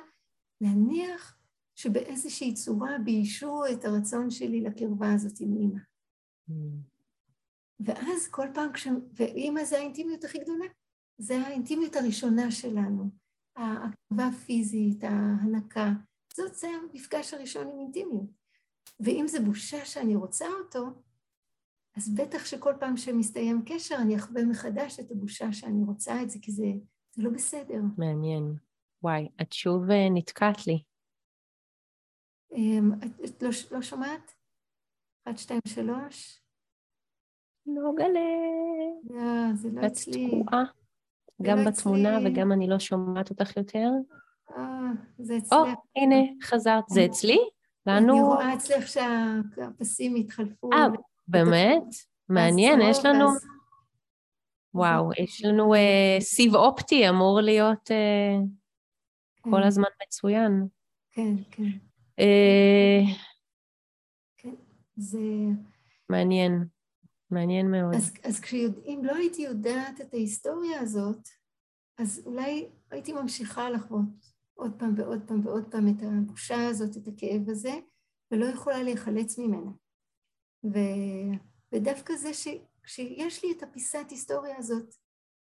[0.61, 1.37] להניח
[1.75, 5.79] שבאיזושהי צורה ביישו את הרצון שלי לקרבה הזאת עם אימא.
[6.49, 6.92] Mm.
[7.85, 8.87] ואז כל פעם כש...
[9.13, 10.65] ואימא זה האינטימיות הכי גדולה.
[11.17, 13.09] זה האינטימיות הראשונה שלנו.
[13.55, 15.89] הקרבה הפיזית, ההנקה,
[16.35, 18.29] זאת זה המפגש הראשון עם אינטימיות.
[18.99, 20.85] ואם זה בושה שאני רוצה אותו,
[21.97, 26.39] אז בטח שכל פעם שמסתיים קשר אני אחווה מחדש את הבושה שאני רוצה את זה,
[26.41, 26.65] כי זה,
[27.11, 27.79] זה לא בסדר.
[27.97, 28.55] מעניין.
[29.03, 30.83] וואי, את שוב אה, נתקעת לי.
[32.51, 32.91] אמ,
[33.25, 34.33] את לא, לא שומעת?
[35.23, 36.42] אחת, שתיים, שלוש?
[37.67, 38.19] גלה.
[39.09, 40.25] לא, זה לא אצלי.
[40.25, 40.63] את תקועה.
[41.41, 42.19] גם לא בתמונה.
[42.25, 43.89] וגם אני לא שומעת אותך יותר.
[44.57, 44.89] אה,
[45.19, 45.57] זה אצלי.
[45.57, 46.83] או, הנה, חזרת.
[46.89, 47.37] זה אצלי?
[47.85, 48.13] לנו...
[48.13, 50.73] אני רואה אצלך שהפסים התחלפו.
[50.73, 50.87] אה,
[51.27, 51.83] באמת?
[52.29, 53.25] מעניין, יש לנו...
[54.73, 58.37] וואו, יש לנו אה, סיב אופטי, אמור להיות אה,
[59.41, 59.67] כל כן.
[59.67, 60.67] הזמן מצוין.
[61.11, 61.69] כן, כן.
[64.37, 64.55] כן,
[64.95, 65.19] זה...
[66.09, 66.65] מעניין,
[67.33, 67.95] מעניין מאוד.
[67.95, 71.29] אז, אז כשיודעים, לא הייתי יודעת את ההיסטוריה הזאת,
[71.97, 77.07] אז אולי הייתי ממשיכה לחוות עוד פעם ועוד פעם ועוד פעם את הבושה הזאת, את
[77.07, 77.73] הכאב הזה,
[78.31, 79.71] ולא יכולה להיחלץ ממנה.
[80.63, 80.77] ו...
[81.71, 82.47] ודווקא זה ש...
[82.83, 84.95] כשיש לי את הפיסת היסטוריה הזאת,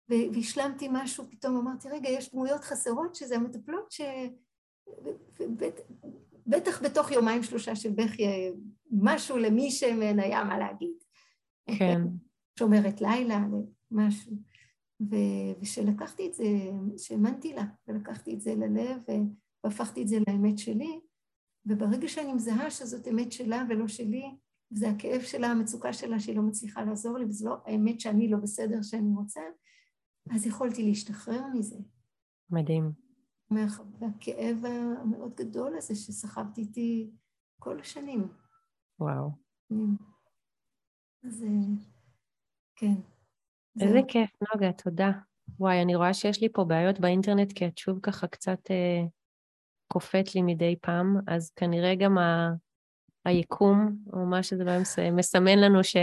[0.09, 4.01] והשלמתי משהו, פתאום אמרתי, רגע, יש דמויות חסרות, שזה המטפלות ש...
[6.47, 8.23] בטח בתוך יומיים שלושה של בכי,
[8.91, 10.97] משהו למי שמהן היה מה להגיד.
[11.67, 12.01] כן.
[12.59, 13.45] שומרת לילה,
[13.91, 14.33] משהו.
[15.61, 16.43] ושלקחתי את זה,
[16.97, 19.01] שהאמנתי לה, ולקחתי את זה ללב,
[19.63, 20.99] והפכתי את זה לאמת שלי,
[21.65, 24.35] וברגע שאני מזהה שזאת אמת שלה ולא שלי,
[24.71, 28.37] וזה הכאב שלה, המצוקה שלה שהיא לא מצליחה לעזור לי, וזה לא האמת שאני לא
[28.37, 29.41] בסדר שאני רוצה,
[30.35, 31.77] אז יכולתי להשתחרר מזה.
[32.49, 32.91] מדהים.
[33.51, 37.11] מהכאב המאוד גדול הזה שסחבתי איתי
[37.59, 38.27] כל השנים.
[38.99, 39.31] וואו.
[41.23, 41.45] אז
[42.75, 42.93] כן.
[43.81, 45.11] איזה כיף, נוגה, תודה.
[45.59, 49.03] וואי, אני רואה שיש לי פה בעיות באינטרנט, כי את שוב ככה קצת אה,
[49.87, 52.53] קופאת לי מדי פעם, אז כנראה גם ה...
[53.27, 54.71] היקום, או מה שזה לא
[55.11, 55.95] מסמן לנו ש...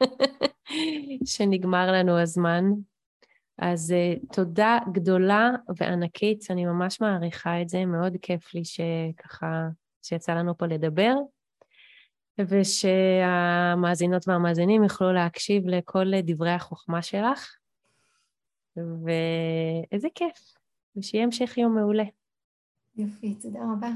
[1.34, 2.64] שנגמר לנו הזמן.
[3.58, 9.68] אז uh, תודה גדולה וענקית, אני ממש מעריכה את זה, מאוד כיף לי שככה,
[10.02, 11.14] שיצא לנו פה לדבר,
[12.38, 17.56] ושהמאזינות והמאזינים יוכלו להקשיב לכל דברי החוכמה שלך,
[18.76, 20.54] ואיזה כיף,
[20.96, 22.04] ושיהיה המשך יום מעולה.
[22.96, 23.90] יופי, תודה רבה.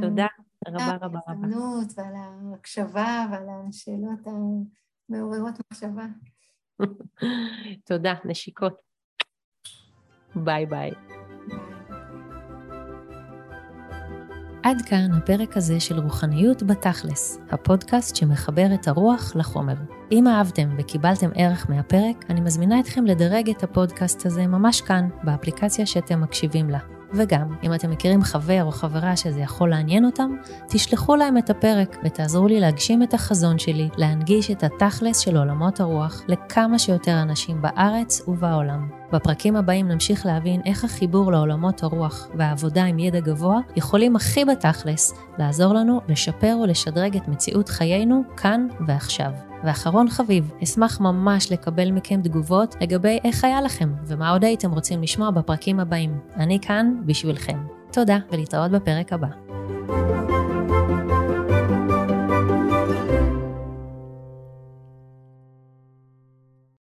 [0.00, 0.26] תודה,
[0.68, 1.18] רבה רבה רבה.
[1.26, 4.26] על ההזדמנות ועל ההקשבה ועל השאלות
[5.08, 6.06] המעוררות מחשבה.
[7.88, 8.74] תודה, נשיקות.
[10.34, 11.17] ביי ביי.
[14.68, 19.74] עד כאן הפרק הזה של רוחניות בתכלס, הפודקאסט שמחבר את הרוח לחומר.
[20.12, 25.86] אם אהבתם וקיבלתם ערך מהפרק, אני מזמינה אתכם לדרג את הפודקאסט הזה ממש כאן, באפליקציה
[25.86, 26.78] שאתם מקשיבים לה.
[27.12, 30.30] וגם, אם אתם מכירים חבר או חברה שזה יכול לעניין אותם,
[30.68, 35.80] תשלחו להם את הפרק ותעזרו לי להגשים את החזון שלי, להנגיש את התכלס של עולמות
[35.80, 38.97] הרוח לכמה שיותר אנשים בארץ ובעולם.
[39.12, 45.14] בפרקים הבאים נמשיך להבין איך החיבור לעולמות הרוח והעבודה עם ידע גבוה יכולים הכי בתכלס
[45.38, 49.30] לעזור לנו לשפר ולשדרג את מציאות חיינו כאן ועכשיו.
[49.64, 55.02] ואחרון חביב, אשמח ממש לקבל מכם תגובות לגבי איך היה לכם ומה עוד הייתם רוצים
[55.02, 56.18] לשמוע בפרקים הבאים.
[56.36, 57.58] אני כאן בשבילכם.
[57.92, 60.37] תודה ולהתראות בפרק הבא.